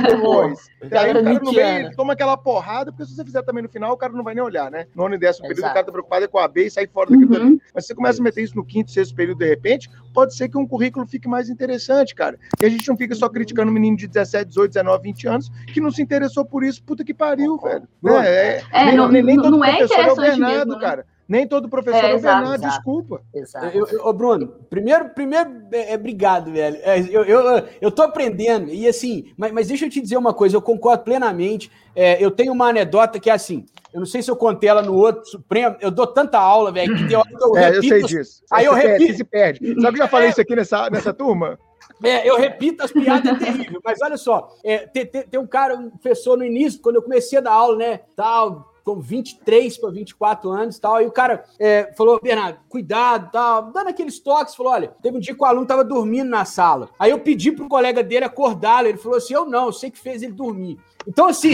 [0.06, 0.70] depois?
[0.82, 3.92] aí o cara não vem, toma aquela porrada, porque se você fizer também no final,
[3.92, 4.86] o cara não vai nem olhar, né?
[4.94, 6.86] No ano e décimo período, o cara tá preocupado é com a B e sai
[6.86, 7.58] fora daquilo uhum.
[7.74, 10.48] Mas se você começa a meter isso no quinto, sexto período, de repente, pode ser
[10.48, 12.38] que um currículo fique mais interessante, cara.
[12.60, 15.50] E a gente não fica só criticando um menino de 17, 18, 19, 20 anos
[15.72, 17.88] que não se interessou por isso, puta que pariu, velho.
[18.22, 20.80] É, é, é nem, não, nem todo não é professor é o Bernardo, mesmo, né?
[20.80, 21.06] cara.
[21.26, 22.74] Nem todo professor é, é exato, Bernardo, exato.
[22.76, 23.22] desculpa.
[23.34, 23.66] Exato.
[23.76, 26.78] Eu, eu, Bruno, primeiro, primeiro é, é obrigado, velho.
[26.82, 30.34] É, eu, eu, eu tô aprendendo, e assim, mas, mas deixa eu te dizer uma
[30.34, 31.70] coisa, eu concordo plenamente.
[31.96, 33.64] É, eu tenho uma anedota que é assim.
[33.92, 35.76] Eu não sei se eu contei ela no outro Supremo.
[35.80, 37.84] Eu dou tanta aula, velho, que tem hora que eu é, repito.
[37.84, 38.42] Eu sei disso.
[38.50, 38.98] Aí, eu repito.
[38.98, 39.80] Perde, se perde.
[39.80, 40.30] Sabe que eu já falei é.
[40.30, 41.58] isso aqui nessa, nessa turma?
[42.02, 45.46] É, eu repito as piadas é terrível, mas olha só, é, tem, tem, tem, um
[45.46, 49.78] cara, um professor no início, quando eu comecei a dar aula, né, tal, com 23
[49.78, 50.96] para 24 anos e tal.
[50.96, 54.54] Aí o cara é, falou, Bernardo, cuidado tal, dando aqueles toques.
[54.54, 56.90] Falou: olha, teve um dia que o aluno tava dormindo na sala.
[56.98, 58.86] Aí eu pedi pro colega dele acordá-lo.
[58.86, 60.78] Ele falou assim: eu não, eu sei que fez ele dormir.
[61.06, 61.52] Então, assim,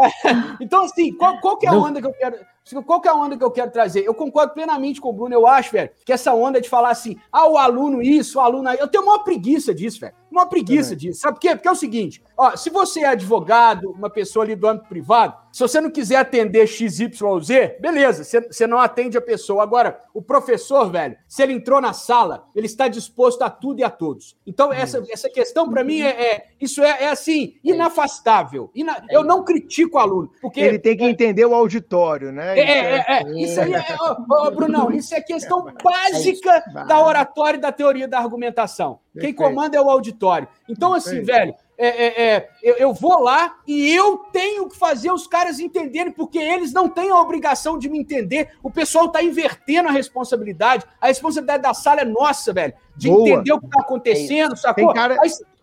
[0.60, 2.36] então, assim, qual, qual que é a onda que eu quero.
[2.86, 4.06] Qual que é a onda que eu quero trazer?
[4.06, 5.34] Eu concordo plenamente com o Bruno.
[5.34, 8.68] Eu acho, velho, que essa onda de falar assim, ah, o aluno isso, o aluno
[8.70, 8.78] aí.
[8.78, 10.14] Eu tenho uma preguiça disso, velho.
[10.30, 11.20] Uma preguiça disso.
[11.20, 11.54] Sabe por quê?
[11.54, 15.36] Porque é o seguinte: ó, se você é advogado, uma pessoa ali do âmbito privado,
[15.52, 17.08] se você não quiser atender XYZ,
[17.78, 19.62] beleza, você, você não atende a pessoa.
[19.62, 23.84] Agora, o professor, velho, se ele entrou na sala, ele está disposto a tudo e
[23.84, 24.36] a todos.
[24.44, 28.70] Então, essa, essa questão, para mim, é, é, isso é, é assim, é inafastável.
[28.74, 30.30] Ina, eu não critico o aluno.
[30.40, 32.58] Porque, ele tem que entender o auditório, né?
[32.58, 33.40] É, é, é, é.
[33.40, 38.18] Isso aí é, ô, Brunão, isso é questão básica da oratória e da teoria da
[38.18, 38.98] argumentação.
[39.18, 40.48] Quem comanda é o auditório.
[40.68, 45.10] Então, assim, velho, é, é, é, eu, eu, vou lá e eu tenho que fazer
[45.10, 48.50] os caras entenderem, porque eles não têm a obrigação de me entender.
[48.62, 50.84] O pessoal tá invertendo a responsabilidade.
[51.00, 52.74] A responsabilidade da sala é nossa, velho.
[52.96, 53.28] De Boa.
[53.28, 54.86] entender o que tá acontecendo, sacou?
[54.86, 55.16] Tem cara,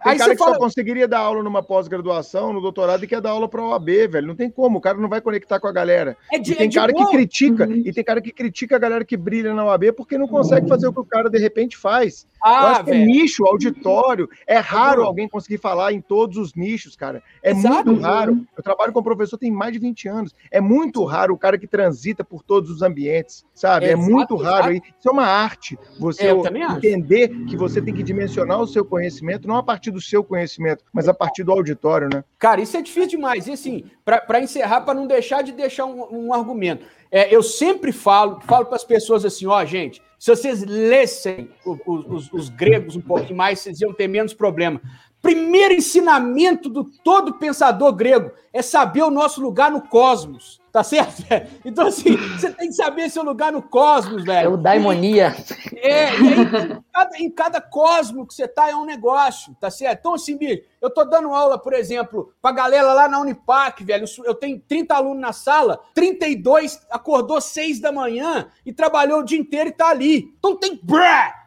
[0.04, 0.54] Tem Aí cara que fala...
[0.54, 4.28] só conseguiria dar aula numa pós-graduação, no doutorado, e quer dar aula para OAB, velho.
[4.28, 6.18] Não tem como, o cara não vai conectar com a galera.
[6.32, 7.84] É de, e tem é cara que critica, uhum.
[7.86, 10.88] e tem cara que critica a galera que brilha na OAB porque não consegue fazer
[10.88, 12.26] o que o cara de repente faz.
[12.44, 14.28] Ah, eu acho que é nicho, auditório.
[14.48, 17.22] É raro alguém conseguir falar em todos os nichos, cara.
[17.44, 17.92] É Exato.
[17.92, 18.42] muito raro.
[18.58, 20.36] Eu trabalho com professor tem mais de 20 anos.
[20.50, 23.86] É muito raro o cara que transita por todos os ambientes, sabe?
[23.86, 24.72] É, é muito raro.
[24.72, 24.88] Exato.
[25.00, 25.78] Isso é uma arte.
[26.00, 30.24] Você entender que você tem que dimensionar o seu conhecimento, não a partir do seu
[30.24, 32.24] conhecimento, mas a partir do auditório, né?
[32.40, 33.48] Cara, isso é difícil demais.
[33.48, 36.86] E assim, para encerrar, para não deixar de deixar um, um argumento.
[37.12, 41.80] É, eu sempre falo, falo para as pessoas assim, ó, gente, se vocês lessem os,
[41.86, 44.80] os, os, gregos um pouquinho mais, vocês iam ter menos problema.
[45.22, 50.62] Primeiro ensinamento do todo pensador grego é saber o nosso lugar no cosmos.
[50.72, 51.24] Tá certo?
[51.66, 54.46] Então, assim, você tem que saber seu lugar no cosmos, velho.
[54.46, 55.36] É o daimonia.
[55.76, 59.70] É, e aí, em cada, em cada cosmo que você tá é um negócio, tá
[59.70, 60.00] certo?
[60.00, 64.06] Então, assim, bicho, eu tô dando aula, por exemplo, pra galera lá na Unipac, velho.
[64.24, 69.40] Eu tenho 30 alunos na sala, 32 acordou 6 da manhã e trabalhou o dia
[69.40, 70.34] inteiro e tá ali.
[70.40, 70.80] Então tem.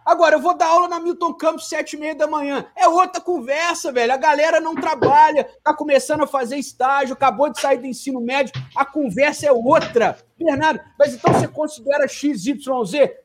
[0.05, 2.67] Agora, eu vou dar aula na Milton Campos sete e meia da manhã.
[2.77, 4.13] É outra conversa, velho.
[4.13, 8.53] A galera não trabalha, tá começando a fazer estágio, acabou de sair do ensino médio.
[8.77, 10.17] A conversa é outra.
[10.39, 12.55] Bernardo, mas então você considera XYZ?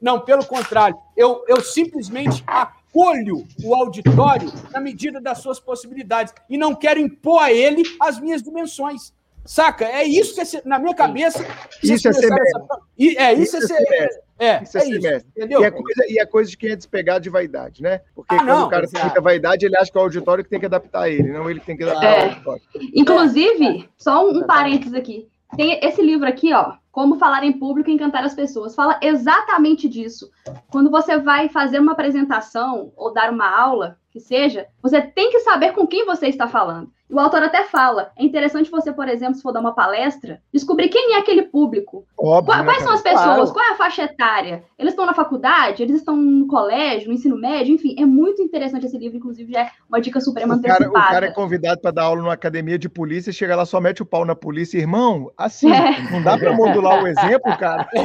[0.02, 0.98] Não, pelo contrário.
[1.18, 7.41] Eu, eu simplesmente acolho o auditório na medida das suas possibilidades e não quero impor
[7.41, 9.14] a ele as minhas dimensões.
[9.46, 9.86] Saca?
[9.86, 11.44] É isso que, é, na minha cabeça.
[11.82, 12.80] Isso é ser essa...
[13.18, 13.94] É, isso, isso é, é ser.
[13.94, 14.22] É,
[14.64, 15.61] isso é, é isso, entendeu?
[15.61, 18.02] E é, coisa, e é coisa de quem é despegado de vaidade, né?
[18.16, 20.44] Porque ah, quando não, o cara tem muita vaidade, ele acha que é o auditório
[20.44, 22.20] que tem que adaptar ele, não ele que tem que adaptar é.
[22.20, 22.61] o auditório.
[22.94, 25.28] Inclusive, só um, um parênteses aqui.
[25.56, 28.76] Tem esse livro aqui, ó, Como Falar em Público e Encantar as Pessoas.
[28.76, 30.30] Fala exatamente disso.
[30.70, 35.40] Quando você vai fazer uma apresentação ou dar uma aula, que seja, você tem que
[35.40, 36.91] saber com quem você está falando.
[37.10, 40.90] O autor até fala, é interessante você, por exemplo, se for dar uma palestra, descobrir
[40.90, 42.06] quem é aquele público.
[42.15, 43.23] Óbvio, Quais, né, são as pessoas?
[43.23, 43.53] Claro.
[43.53, 44.64] Qual é a faixa etária?
[44.77, 45.81] Eles estão na faculdade?
[45.81, 47.73] Eles estão no colégio, no ensino médio?
[47.73, 50.94] Enfim, é muito interessante esse livro, inclusive já é uma dica suprema o cara, o
[50.94, 54.06] cara é convidado para dar aula numa academia de polícia, chega lá, só mete o
[54.06, 54.77] pau na polícia.
[54.77, 56.11] Irmão, assim, é.
[56.11, 57.88] não dá para modular o exemplo, cara?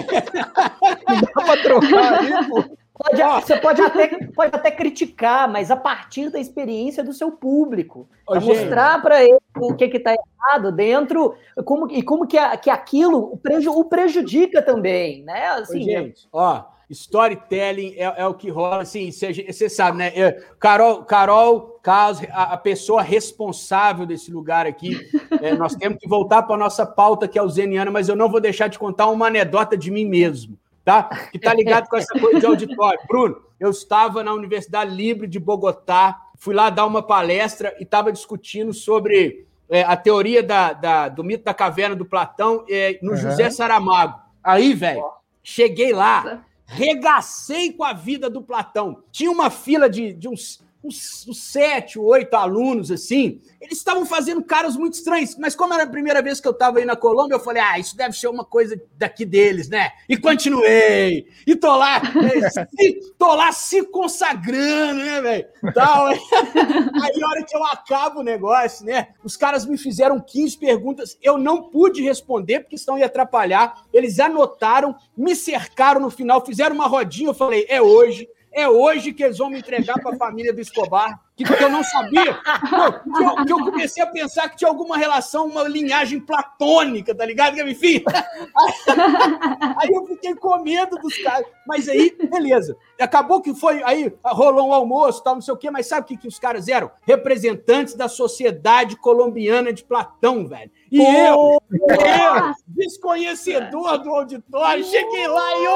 [1.09, 2.65] não dá para trocar aí, pô.
[3.05, 8.09] Pode, você pode até, pode até criticar, mas a partir da experiência do seu público.
[8.27, 12.71] Ô, mostrar para ele o que está errado dentro como, e como que, a, que
[12.71, 15.49] aquilo o, preju, o prejudica também, né?
[15.49, 20.13] Assim, Ô, gente, ó, storytelling é, é, o que rola, assim, você sabe, né?
[20.15, 24.99] Eu, Carol, Carol Carlos, a, a, pessoa responsável desse lugar aqui,
[25.43, 28.17] é, nós temos que voltar para a nossa pauta, que é o Zeniana, mas eu
[28.17, 31.05] não vou deixar de contar uma anedota de mim mesmo tá?
[31.33, 33.01] Que tá ligado com essa coisa de auditório.
[33.09, 38.13] Bruno, eu estava na Universidade Livre de Bogotá, fui lá dar uma palestra e estava
[38.13, 43.13] discutindo sobre é, a teoria da, da, do mito da caverna do Platão é, no
[43.13, 43.17] uhum.
[43.17, 44.21] José Saramago.
[44.43, 45.03] Aí, velho,
[45.43, 49.03] cheguei lá, regacei com a vida do Platão.
[49.11, 54.45] Tinha uma fila de, de uns uns, uns sete, oito alunos, assim, eles estavam fazendo
[54.45, 55.37] caras muito estranhos.
[55.39, 57.79] Mas como era a primeira vez que eu estava aí na Colômbia, eu falei, ah,
[57.79, 59.91] isso deve ser uma coisa daqui deles, né?
[60.09, 61.27] E continuei.
[61.47, 65.47] E tô lá, é, se, tô lá se consagrando, né, velho?
[67.03, 69.09] Aí, a hora que eu acabo o negócio, né?
[69.25, 73.85] Os caras me fizeram 15 perguntas, eu não pude responder, porque estão ia atrapalhar.
[73.93, 79.13] Eles anotaram, me cercaram no final, fizeram uma rodinha, eu falei, é hoje é hoje
[79.13, 82.35] que eles vão me entregar para a família do Escobar, que, eu não sabia.
[82.35, 87.27] Que eu, que eu, comecei a pensar que tinha alguma relação, uma linhagem platônica, tá
[87.27, 87.59] ligado?
[87.59, 88.05] Enfim.
[89.77, 91.47] Aí eu fiquei com medo dos caras.
[91.67, 92.77] Mas aí, beleza.
[93.01, 93.83] Acabou que foi.
[93.83, 96.39] Aí rolou um almoço, tal, não sei o quê, mas sabe o que, que os
[96.39, 96.91] caras eram?
[97.03, 100.71] Representantes da sociedade colombiana de Platão, velho.
[100.93, 105.75] E eu, eu, desconhecedor do auditório, cheguei lá e eu.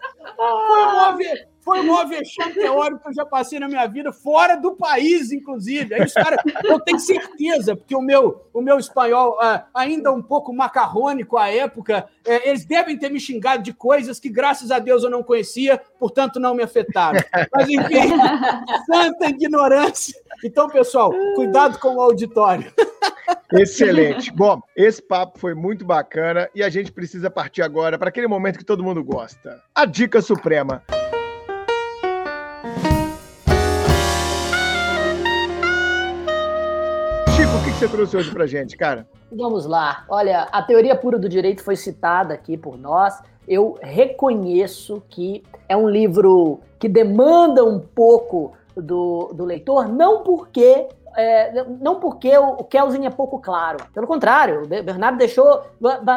[1.62, 5.30] Foi o maior vexame teórico que eu já passei na minha vida, fora do país,
[5.30, 5.94] inclusive.
[5.94, 10.22] Aí os caras, eu tenho certeza, porque o meu, o meu espanhol, uh, ainda um
[10.22, 14.78] pouco macarrônico à época, uh, eles devem ter me xingado de coisas que, graças a
[14.78, 17.20] Deus, eu não conhecia, portanto, não me afetaram.
[17.54, 18.16] Mas, enfim,
[18.90, 20.18] santa ignorância.
[20.42, 22.72] Então, pessoal, cuidado com o auditório.
[23.52, 24.32] Excelente.
[24.32, 28.58] Bom, esse papo foi muito bacana e a gente precisa partir agora para aquele momento
[28.58, 29.60] que todo mundo gosta.
[29.74, 30.82] A dica suprema.
[37.80, 39.08] você trouxe hoje pra gente, cara?
[39.32, 40.04] Vamos lá.
[40.06, 43.18] Olha, a teoria pura do direito foi citada aqui por nós.
[43.48, 50.88] Eu reconheço que é um livro que demanda um pouco do, do leitor, não porque
[51.16, 53.78] é, não porque o, o Kelsen é pouco claro.
[53.92, 55.62] Pelo contrário, o Bernardo deixou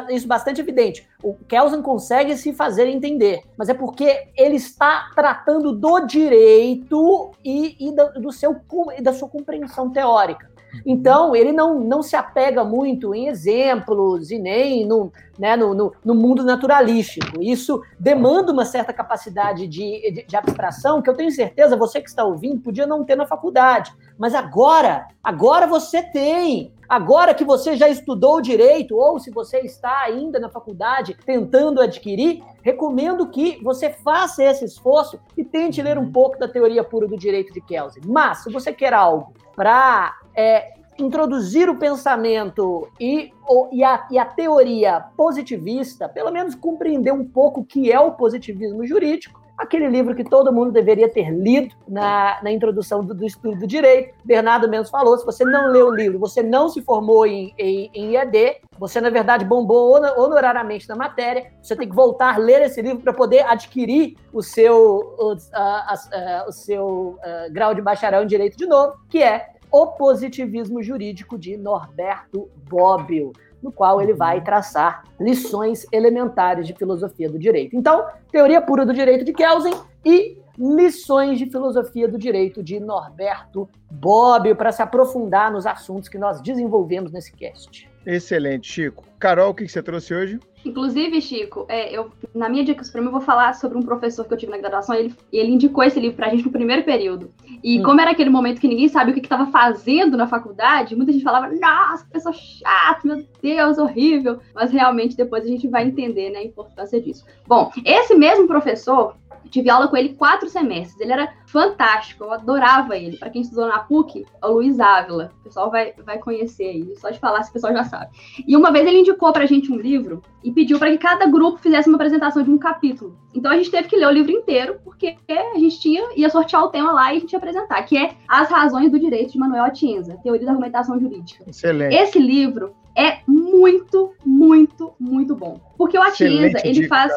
[0.09, 1.07] isso bastante evidente.
[1.23, 7.89] O Kelsen consegue se fazer entender, mas é porque ele está tratando do direito e,
[7.89, 8.55] e do, seu,
[9.01, 10.52] da sua compreensão teórica.
[10.85, 15.93] Então, ele não, não se apega muito em exemplos e nem no, né, no, no,
[16.03, 17.41] no mundo naturalístico.
[17.41, 22.09] Isso demanda uma certa capacidade de, de, de, abstração que eu tenho certeza, você que
[22.09, 23.93] está ouvindo, podia não ter na faculdade.
[24.17, 26.71] Mas agora, agora você tem.
[26.87, 32.43] Agora que você já estudou direito, ou se você está ainda na faculdade tentando adquirir,
[32.61, 37.17] recomendo que você faça esse esforço e tente ler um pouco da teoria pura do
[37.17, 38.03] direito de Kelsen.
[38.05, 44.17] Mas, se você quer algo para é, introduzir o pensamento e, ou, e, a, e,
[44.17, 49.87] a, teoria positivista, pelo menos compreender um pouco o que é o positivismo jurídico, aquele
[49.87, 54.13] livro que todo mundo deveria ter lido na, na introdução do, do, estudo do direito.
[54.23, 57.89] Bernardo Mendes falou: se você não leu o livro, você não se formou em, em,
[57.93, 62.61] em IED, você, na verdade, bombou honorariamente na matéria, você tem que voltar a ler
[62.63, 67.81] esse livro para poder adquirir o seu, o, a, a, o seu uh, grau de
[67.81, 73.99] bacharel em direito de novo, que é o Positivismo Jurídico de Norberto Bobbio, no qual
[73.99, 77.75] ele vai traçar lições elementares de filosofia do direito.
[77.75, 79.73] Então, teoria pura do direito de Kelsen
[80.05, 86.19] e lições de filosofia do direito de Norberto Bobbio para se aprofundar nos assuntos que
[86.19, 87.91] nós desenvolvemos nesse cast.
[88.05, 89.03] Excelente, Chico.
[89.19, 90.39] Carol, o que você trouxe hoje?
[90.65, 94.33] Inclusive, Chico, é, eu, na minha dica mim, eu vou falar sobre um professor que
[94.33, 94.95] eu tive na graduação.
[94.95, 97.31] Ele, ele indicou esse livro para a gente no primeiro período.
[97.61, 97.83] E hum.
[97.83, 101.23] como era aquele momento que ninguém sabia o que estava fazendo na faculdade, muita gente
[101.23, 104.39] falava: Nossa, pessoa chata, meu Deus, horrível.
[104.55, 107.25] Mas realmente depois a gente vai entender né, a importância disso.
[107.45, 109.17] Bom, esse mesmo professor,
[109.53, 110.99] tive aula com ele quatro semestres.
[110.99, 113.17] Ele era fantástico, eu adorava ele.
[113.17, 115.31] Para quem estudou na PUC, é o Luiz Ávila.
[115.41, 118.11] O pessoal vai, vai conhecer aí, só de falar se o pessoal já sabe.
[118.47, 121.59] E uma vez ele indicou pra gente um livro e pediu para que cada grupo
[121.59, 123.15] fizesse uma apresentação de um capítulo.
[123.33, 126.63] Então a gente teve que ler o livro inteiro, porque a gente tinha ia sortear
[126.63, 129.37] o tema lá e a gente ia apresentar, que é As Razões do Direito de
[129.37, 131.43] Manuel Atienza, Teoria da Argumentação Jurídica.
[131.47, 131.95] Excelente.
[131.95, 135.59] Esse livro é muito, muito, muito bom.
[135.77, 137.13] Porque o Atienza, ele dica, faz,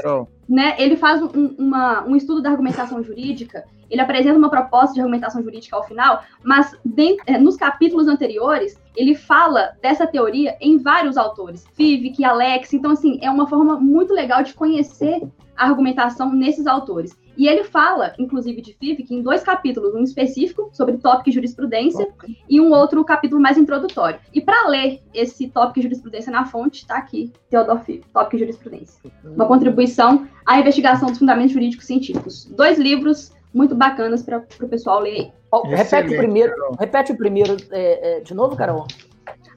[0.48, 5.00] né, ele faz um, uma, um estudo da argumentação jurídica, ele apresenta uma proposta de
[5.00, 10.78] argumentação jurídica ao final, mas dentro, é, nos capítulos anteriores, ele fala dessa teoria em
[10.78, 15.22] vários autores, Fivik, Alex, então assim, é uma forma muito legal de conhecer
[15.56, 17.16] a argumentação nesses autores.
[17.36, 22.08] E ele fala, inclusive, de Fivik em dois capítulos, um específico sobre tópico e jurisprudência
[22.48, 24.18] e um outro capítulo mais introdutório.
[24.32, 28.38] E para ler esse tópico e jurisprudência na fonte, está aqui, Theodor Fivik, tópico e
[28.40, 29.10] jurisprudência.
[29.24, 32.46] Uma contribuição à investigação dos fundamentos jurídicos científicos.
[32.46, 35.32] Dois livros muito bacanas para o pessoal ler aí.
[35.64, 38.86] repete o primeiro, repete o primeiro é, é, de novo, Carol.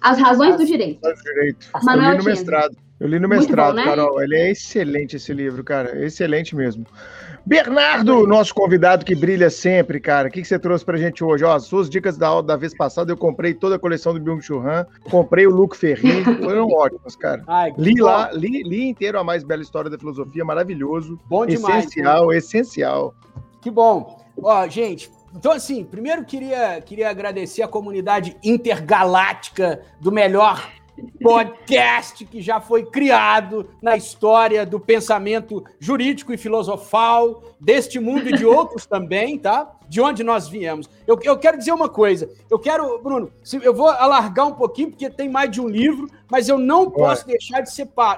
[0.01, 1.01] As razões As, do direito.
[1.01, 1.69] Do direito.
[1.84, 2.77] Li no mestrado.
[2.99, 3.85] Eu li no mestrado, bom, né?
[3.85, 4.21] Carol.
[4.21, 6.05] Ele é excelente esse livro, cara.
[6.05, 6.85] Excelente mesmo.
[7.45, 10.27] Bernardo, nosso convidado que brilha sempre, cara.
[10.27, 11.45] O que, que você trouxe pra gente hoje?
[11.45, 14.19] Ó, as suas dicas da aula da vez passada, eu comprei toda a coleção do
[14.19, 17.41] Byung-Chul Han, comprei o Luke Ferrin, foram ótimos, cara.
[17.47, 18.05] Ai, li bom.
[18.05, 21.17] lá, li, li inteiro a mais bela história da filosofia, maravilhoso.
[21.26, 21.85] Bom demais.
[21.85, 22.38] Essencial, né?
[22.38, 23.15] essencial.
[23.61, 24.19] Que bom.
[24.41, 30.69] Ó, gente, então, assim, primeiro queria, queria agradecer a comunidade intergaláctica do melhor
[31.21, 38.34] podcast que já foi criado na história do pensamento jurídico e filosofal deste mundo e
[38.34, 39.76] de outros também, tá?
[39.88, 40.89] De onde nós viemos.
[41.07, 42.30] Eu, eu quero dizer uma coisa.
[42.49, 43.31] Eu quero, Bruno,
[43.61, 47.26] eu vou alargar um pouquinho, porque tem mais de um livro, mas eu não posso
[47.26, 47.71] deixar de,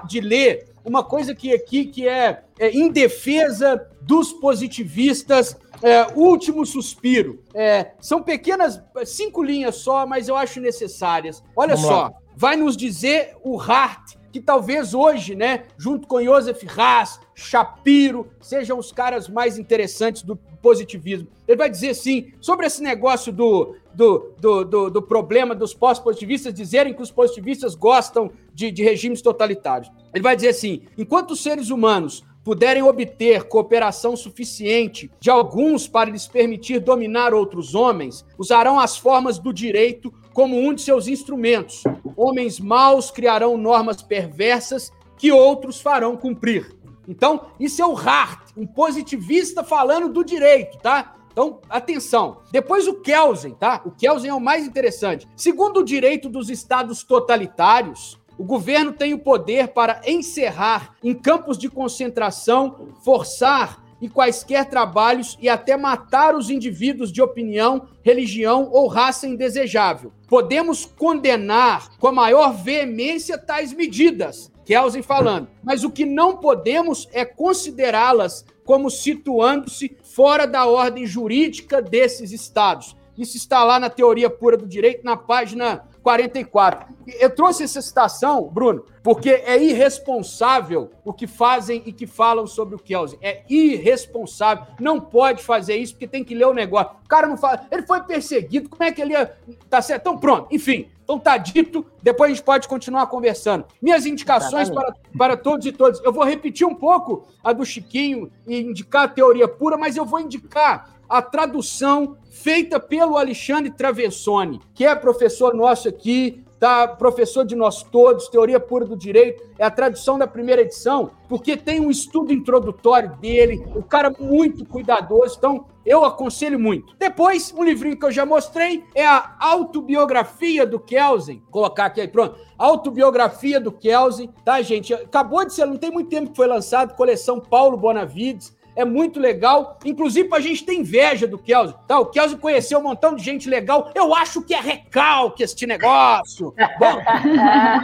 [0.06, 6.64] de ler uma coisa que aqui que é, é em defesa dos positivistas é, último
[6.64, 7.42] suspiro.
[7.54, 11.42] É, são pequenas, cinco linhas só, mas eu acho necessárias.
[11.56, 12.12] Olha Vamos só, lá.
[12.36, 18.78] Vai nos dizer o Hart, que talvez hoje, né, junto com Joseph Haas, Shapiro, sejam
[18.78, 21.28] os caras mais interessantes do positivismo.
[21.46, 26.54] Ele vai dizer sim sobre esse negócio do, do, do, do, do problema dos pós-positivistas
[26.54, 29.90] dizerem que os positivistas gostam de, de regimes totalitários.
[30.14, 36.10] Ele vai dizer assim: enquanto os seres humanos puderem obter cooperação suficiente de alguns para
[36.10, 41.82] lhes permitir dominar outros homens, usarão as formas do direito como um de seus instrumentos.
[42.16, 46.76] Homens maus criarão normas perversas que outros farão cumprir.
[47.06, 51.16] Então, isso é o Hart, um positivista falando do direito, tá?
[51.32, 52.42] Então, atenção.
[52.52, 53.80] Depois o Kelsen, tá?
[53.84, 55.26] O Kelsen é o mais interessante.
[55.34, 61.56] Segundo o direito dos estados totalitários, o governo tem o poder para encerrar em campos
[61.56, 68.88] de concentração, forçar e quaisquer trabalhos e até matar os indivíduos de opinião, religião ou
[68.88, 70.12] raça indesejável.
[70.26, 77.08] Podemos condenar com a maior veemência tais medidas, Kelsen falando, mas o que não podemos
[77.12, 82.96] é considerá-las como situando-se fora da ordem jurídica desses estados.
[83.22, 86.92] Isso está lá na Teoria Pura do Direito, na página 44.
[87.20, 92.74] Eu trouxe essa citação, Bruno, porque é irresponsável o que fazem e que falam sobre
[92.74, 93.18] o Kelsen.
[93.22, 94.66] É irresponsável.
[94.80, 96.96] Não pode fazer isso, porque tem que ler o negócio.
[97.04, 97.64] O cara não fala.
[97.70, 99.36] Ele foi perseguido, como é que ele ia.
[99.70, 100.02] Tá certo?
[100.02, 100.48] Então, pronto.
[100.50, 100.88] Enfim.
[101.04, 103.66] Então tá dito, depois a gente pode continuar conversando.
[103.82, 106.02] Minhas indicações para, para todos e todas.
[106.02, 110.06] Eu vou repetir um pouco a do Chiquinho e indicar a teoria pura, mas eu
[110.06, 116.88] vou indicar a tradução feita pelo Alexandre Travessoni, que é professor nosso aqui, tá?
[116.88, 121.54] Professor de nós todos, Teoria Pura do Direito, é a tradução da primeira edição, porque
[121.54, 126.96] tem um estudo introdutório dele, o um cara muito cuidadoso, então eu aconselho muito.
[126.98, 131.40] Depois, um livrinho que eu já mostrei é a autobiografia do Kelsen.
[131.40, 132.38] Vou colocar aqui aí, pronto.
[132.56, 134.94] Autobiografia do Kelsen, tá, gente?
[134.94, 139.20] Acabou de ser, não tem muito tempo que foi lançado, coleção Paulo Bonavides é muito
[139.20, 139.78] legal.
[139.84, 141.74] Inclusive, a gente tem inveja do Kelso.
[141.86, 141.98] Tá?
[141.98, 143.90] O Kelso conheceu um montão de gente legal.
[143.94, 146.54] Eu acho que é recalque este negócio.
[146.78, 147.02] Bom,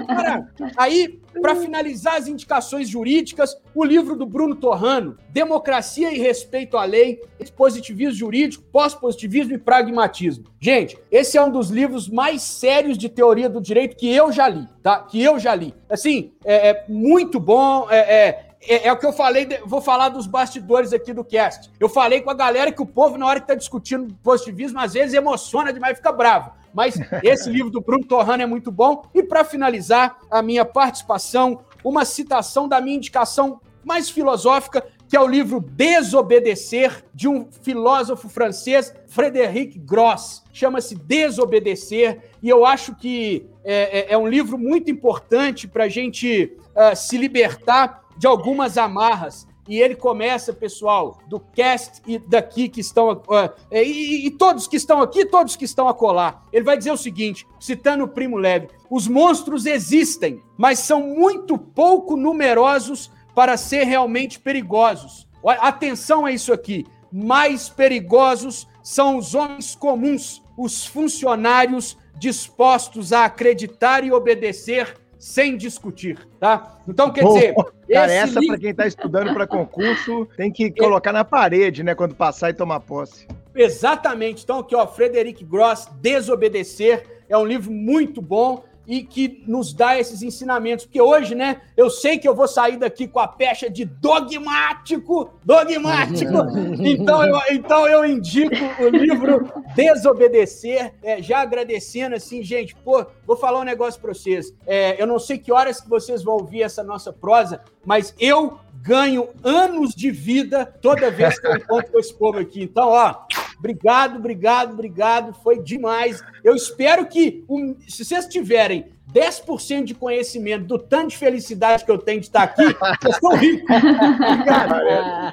[0.06, 6.76] cara, aí, para finalizar as indicações jurídicas, o livro do Bruno Torrano, Democracia e Respeito
[6.76, 7.20] à Lei,
[7.56, 10.44] Positivismo Jurídico, Pós-Positivismo e Pragmatismo.
[10.60, 14.48] Gente, esse é um dos livros mais sérios de teoria do direito que eu já
[14.48, 15.00] li, tá?
[15.02, 15.74] Que eu já li.
[15.88, 20.08] Assim, é, é muito bom, é, é é, é, o que eu falei, vou falar
[20.08, 21.70] dos bastidores aqui do cast.
[21.78, 24.94] Eu falei com a galera que o povo, na hora que tá discutindo positivismo, às
[24.94, 26.52] vezes emociona demais, fica bravo.
[26.74, 29.04] Mas esse livro do Bruno Torrano é muito bom.
[29.14, 35.20] E para finalizar a minha participação, uma citação da minha indicação mais filosófica, que é
[35.20, 40.42] o livro Desobedecer, de um filósofo francês, Frédéric Gross.
[40.52, 45.88] Chama-se Desobedecer, e eu acho que é, é, é um livro muito importante para a
[45.88, 49.46] gente uh, se libertar de algumas amarras.
[49.68, 53.12] E ele começa, pessoal, do cast e daqui que estão.
[53.12, 56.42] Uh, e, e, todos que estão aqui, todos que estão a colar.
[56.50, 61.58] Ele vai dizer o seguinte, citando o Primo Leve: os monstros existem, mas são muito
[61.58, 65.28] pouco numerosos para ser realmente perigosos.
[65.60, 66.86] Atenção a isso aqui.
[67.12, 76.18] Mais perigosos são os homens comuns, os funcionários dispostos a acreditar e obedecer sem discutir,
[76.38, 76.78] tá?
[76.86, 77.54] Então, quer dizer.
[77.92, 78.46] Cara, essa, livro...
[78.54, 82.54] para quem está estudando para concurso, tem que colocar na parede, né, quando passar e
[82.54, 83.26] tomar posse.
[83.54, 84.44] Exatamente.
[84.44, 89.98] Então, aqui, ó, Frederic Gross, Desobedecer, é um livro muito bom e que nos dá
[89.98, 90.86] esses ensinamentos.
[90.86, 95.30] Porque hoje, né, eu sei que eu vou sair daqui com a pecha de dogmático,
[95.44, 96.32] dogmático.
[96.80, 103.36] Então eu, então eu indico o livro Desobedecer, é, já agradecendo assim, gente, pô, vou
[103.36, 104.54] falar um negócio para vocês.
[104.66, 108.58] É, eu não sei que horas que vocês vão ouvir essa nossa prosa, mas eu
[108.82, 112.62] ganho anos de vida toda vez que eu encontro com esse povo aqui.
[112.62, 113.14] Então, ó,
[113.58, 116.22] obrigado, obrigado, obrigado, foi demais.
[116.42, 121.90] Eu espero que, um, se vocês tiverem 10% de conhecimento do tanto de felicidade que
[121.90, 122.62] eu tenho de estar aqui,
[123.04, 123.66] eu sou rico.
[123.72, 125.32] Obrigado.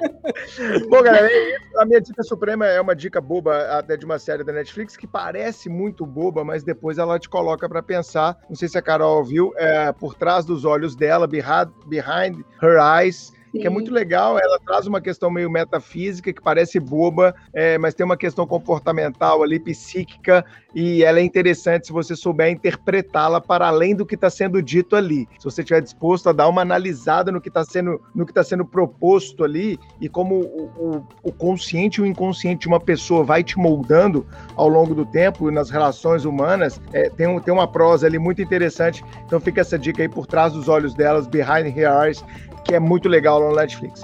[0.88, 1.28] Bom, galera,
[1.76, 5.06] a minha dica suprema é uma dica boba até de uma série da Netflix que
[5.06, 8.38] parece muito boba, mas depois ela te coloca para pensar.
[8.48, 12.78] Não sei se a Carol viu, é Por Trás dos Olhos dela, Behind, behind Her
[12.80, 14.38] Eyes que é muito legal.
[14.38, 19.42] Ela traz uma questão meio metafísica, que parece boba, é, mas tem uma questão comportamental
[19.42, 24.28] ali, psíquica, e ela é interessante se você souber interpretá-la para além do que está
[24.28, 25.26] sendo dito ali.
[25.38, 28.44] Se você estiver disposto a dar uma analisada no que está sendo, no que tá
[28.44, 33.24] sendo proposto ali, e como o, o, o consciente e o inconsciente de uma pessoa
[33.24, 37.66] vai te moldando ao longo do tempo nas relações humanas, é, tem, um, tem uma
[37.66, 39.04] prosa ali muito interessante.
[39.24, 42.24] Então fica essa dica aí por trás dos olhos delas, Behind Her Eyes,
[42.66, 44.02] que é muito legal no Netflix.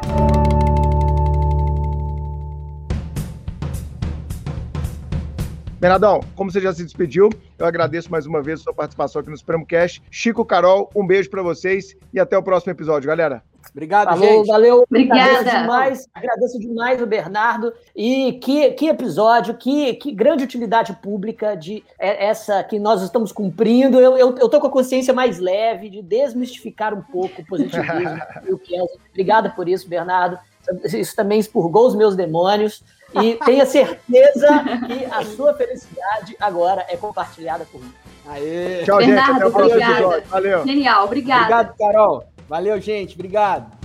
[5.80, 7.28] Bernardão, como você já se despediu,
[7.58, 10.00] eu agradeço mais uma vez a sua participação aqui no Supremo Cast.
[10.12, 13.42] Chico, Carol, um beijo para vocês e até o próximo episódio, galera.
[13.70, 14.46] Obrigado, Falou, gente.
[14.46, 14.84] Valeu.
[14.88, 15.22] Obrigada.
[15.22, 17.72] Agradeço demais, agradeço demais o Bernardo.
[17.94, 23.32] E que, que episódio, que, que grande utilidade pública de é, essa que nós estamos
[23.32, 24.00] cumprindo.
[24.00, 28.18] Eu, eu, eu tô com a consciência mais leve de desmistificar um pouco o positivismo
[28.48, 28.98] e o Kelso.
[29.10, 30.38] Obrigada por isso, Bernardo.
[30.84, 32.82] Isso também expurgou os meus demônios.
[33.20, 34.48] E tenha certeza
[34.86, 37.92] que a sua felicidade agora é compartilhada comigo.
[38.26, 38.84] Aê.
[38.84, 39.36] Tchau, Bernardo, gente.
[39.36, 40.28] Até o próximo episódio.
[40.28, 40.66] Valeu.
[40.66, 41.42] Genial, obrigada.
[41.42, 42.31] Obrigado, Carol.
[42.52, 43.14] Valeu, gente.
[43.14, 43.81] Obrigado.